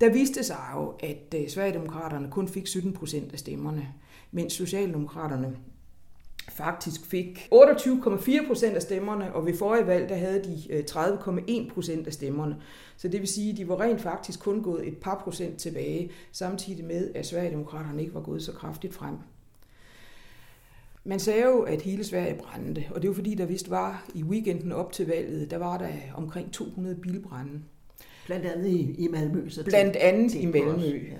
der 0.00 0.12
viste 0.12 0.44
sig 0.44 0.70
jo, 0.74 0.94
at 1.00 1.34
øh, 1.34 1.48
Sverigedemokraterne 1.48 2.28
kun 2.30 2.48
fik 2.48 2.66
17 2.66 2.92
procent 2.92 3.32
af 3.32 3.38
stemmerne, 3.38 3.88
mens 4.30 4.52
Socialdemokraterne 4.52 5.56
faktisk 6.48 7.06
fik 7.06 7.48
28,4 7.54 8.46
procent 8.46 8.76
af 8.76 8.82
stemmerne, 8.82 9.34
og 9.34 9.46
ved 9.46 9.56
forrige 9.56 9.86
valg, 9.86 10.08
der 10.08 10.14
havde 10.14 10.42
de 10.44 10.84
30,1 10.90 11.50
øh, 11.50 11.70
procent 11.70 12.06
af 12.06 12.12
stemmerne. 12.12 12.56
Så 12.96 13.08
det 13.08 13.20
vil 13.20 13.28
sige, 13.28 13.50
at 13.50 13.56
de 13.56 13.68
var 13.68 13.80
rent 13.80 14.00
faktisk 14.00 14.40
kun 14.40 14.62
gået 14.62 14.88
et 14.88 14.96
par 14.96 15.20
procent 15.24 15.58
tilbage, 15.58 16.10
samtidig 16.32 16.84
med, 16.84 17.10
at 17.14 17.26
Sverigedemokraterne 17.26 18.02
ikke 18.02 18.14
var 18.14 18.20
gået 18.20 18.42
så 18.42 18.52
kraftigt 18.52 18.94
frem. 18.94 19.14
Man 21.04 21.20
sagde 21.20 21.42
jo, 21.42 21.60
at 21.60 21.82
hele 21.82 22.04
Sverige 22.04 22.34
brændte, 22.34 22.84
og 22.94 23.02
det 23.02 23.08
var 23.08 23.14
fordi, 23.14 23.34
der 23.34 23.46
vist 23.46 23.70
var 23.70 24.04
i 24.14 24.22
weekenden 24.22 24.72
op 24.72 24.92
til 24.92 25.06
valget, 25.06 25.50
der 25.50 25.58
var 25.58 25.78
der 25.78 25.88
omkring 26.14 26.52
200 26.52 26.96
bilbrænde. 26.96 27.60
Blandt 28.26 28.46
andet 28.46 28.66
i, 28.66 28.94
i 28.98 29.08
Malmø. 29.08 29.48
Så 29.48 29.64
Blandt 29.64 29.96
andet 29.96 30.34
i 30.34 30.46
Malmø. 30.46 30.82
Ja. 30.82 31.16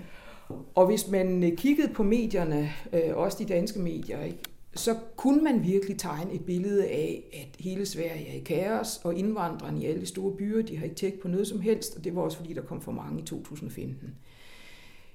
Og 0.74 0.86
hvis 0.86 1.08
man 1.08 1.44
øh, 1.44 1.56
kiggede 1.56 1.94
på 1.94 2.02
medierne, 2.02 2.70
øh, 2.92 3.16
også 3.16 3.38
de 3.38 3.44
danske 3.44 3.78
medier, 3.78 4.22
ikke, 4.22 4.38
så 4.74 4.96
kunne 5.16 5.44
man 5.44 5.62
virkelig 5.62 5.98
tegne 5.98 6.32
et 6.32 6.44
billede 6.44 6.86
af, 6.86 7.24
at 7.32 7.64
hele 7.64 7.86
Sverige 7.86 8.28
er 8.28 8.34
i 8.34 8.44
kaos, 8.44 9.00
og 9.04 9.14
indvandrerne 9.14 9.82
i 9.82 9.86
alle 9.86 10.00
de 10.00 10.06
store 10.06 10.36
byer, 10.36 10.62
de 10.62 10.76
har 10.76 10.84
ikke 10.84 10.96
tjekket 10.96 11.20
på 11.20 11.28
noget 11.28 11.48
som 11.48 11.60
helst, 11.60 11.96
og 11.96 12.04
det 12.04 12.16
var 12.16 12.22
også 12.22 12.36
fordi, 12.36 12.52
der 12.52 12.62
kom 12.62 12.80
for 12.80 12.92
mange 12.92 13.22
i 13.22 13.24
2015. 13.24 14.14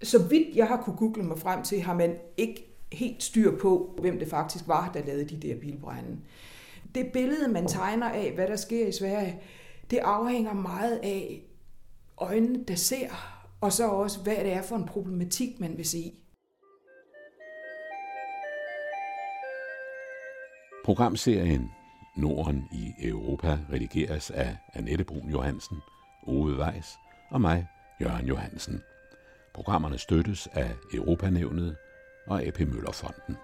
Så 0.04 0.24
vidt 0.24 0.56
jeg 0.56 0.68
har 0.68 0.82
kunne 0.82 0.96
google 0.96 1.24
mig 1.24 1.40
frem 1.40 1.64
til, 1.64 1.82
har 1.82 1.94
man 1.94 2.16
ikke 2.38 2.68
helt 2.92 3.24
styr 3.24 3.58
på, 3.58 3.98
hvem 4.02 4.20
det 4.20 4.28
faktisk 4.28 4.68
var, 4.68 4.92
der 4.94 5.06
lavede 5.06 5.26
de 5.26 5.48
der 5.48 5.60
bilbrænde. 5.60 6.18
Det 6.96 7.08
billede, 7.14 7.48
man 7.48 7.68
tegner 7.68 8.10
af, 8.10 8.32
hvad 8.32 8.48
der 8.48 8.56
sker 8.56 8.88
i 8.88 8.92
Sverige, 8.92 9.40
det 9.92 9.98
afhænger 9.98 10.54
meget 10.54 11.00
af 11.04 11.44
øjnene, 12.18 12.64
der 12.68 12.76
ser, 12.76 13.10
og 13.62 13.74
så 13.74 13.88
også, 13.88 14.20
hvad 14.20 14.36
det 14.36 14.54
er 14.54 14.62
for 14.62 14.76
en 14.76 14.86
problematik, 14.86 15.60
man 15.60 15.78
vil 15.78 15.86
se. 15.86 16.14
Programserien 20.88 21.72
Norden 22.16 22.68
i 22.72 22.94
Europa 23.08 23.60
redigeres 23.74 24.32
af 24.32 24.58
Annette 24.74 25.04
Brun 25.04 25.30
Johansen, 25.30 25.78
Ove 26.28 26.60
Weiss 26.60 27.00
og 27.32 27.42
mig, 27.42 27.68
Jørgen 28.02 28.28
Johansen. 28.28 28.82
Programmerne 29.54 29.98
støttes 29.98 30.48
af 30.54 30.72
Europanævnet 30.94 31.76
og 32.28 32.44
AP 32.44 32.60
Møllerfonden. 32.60 33.36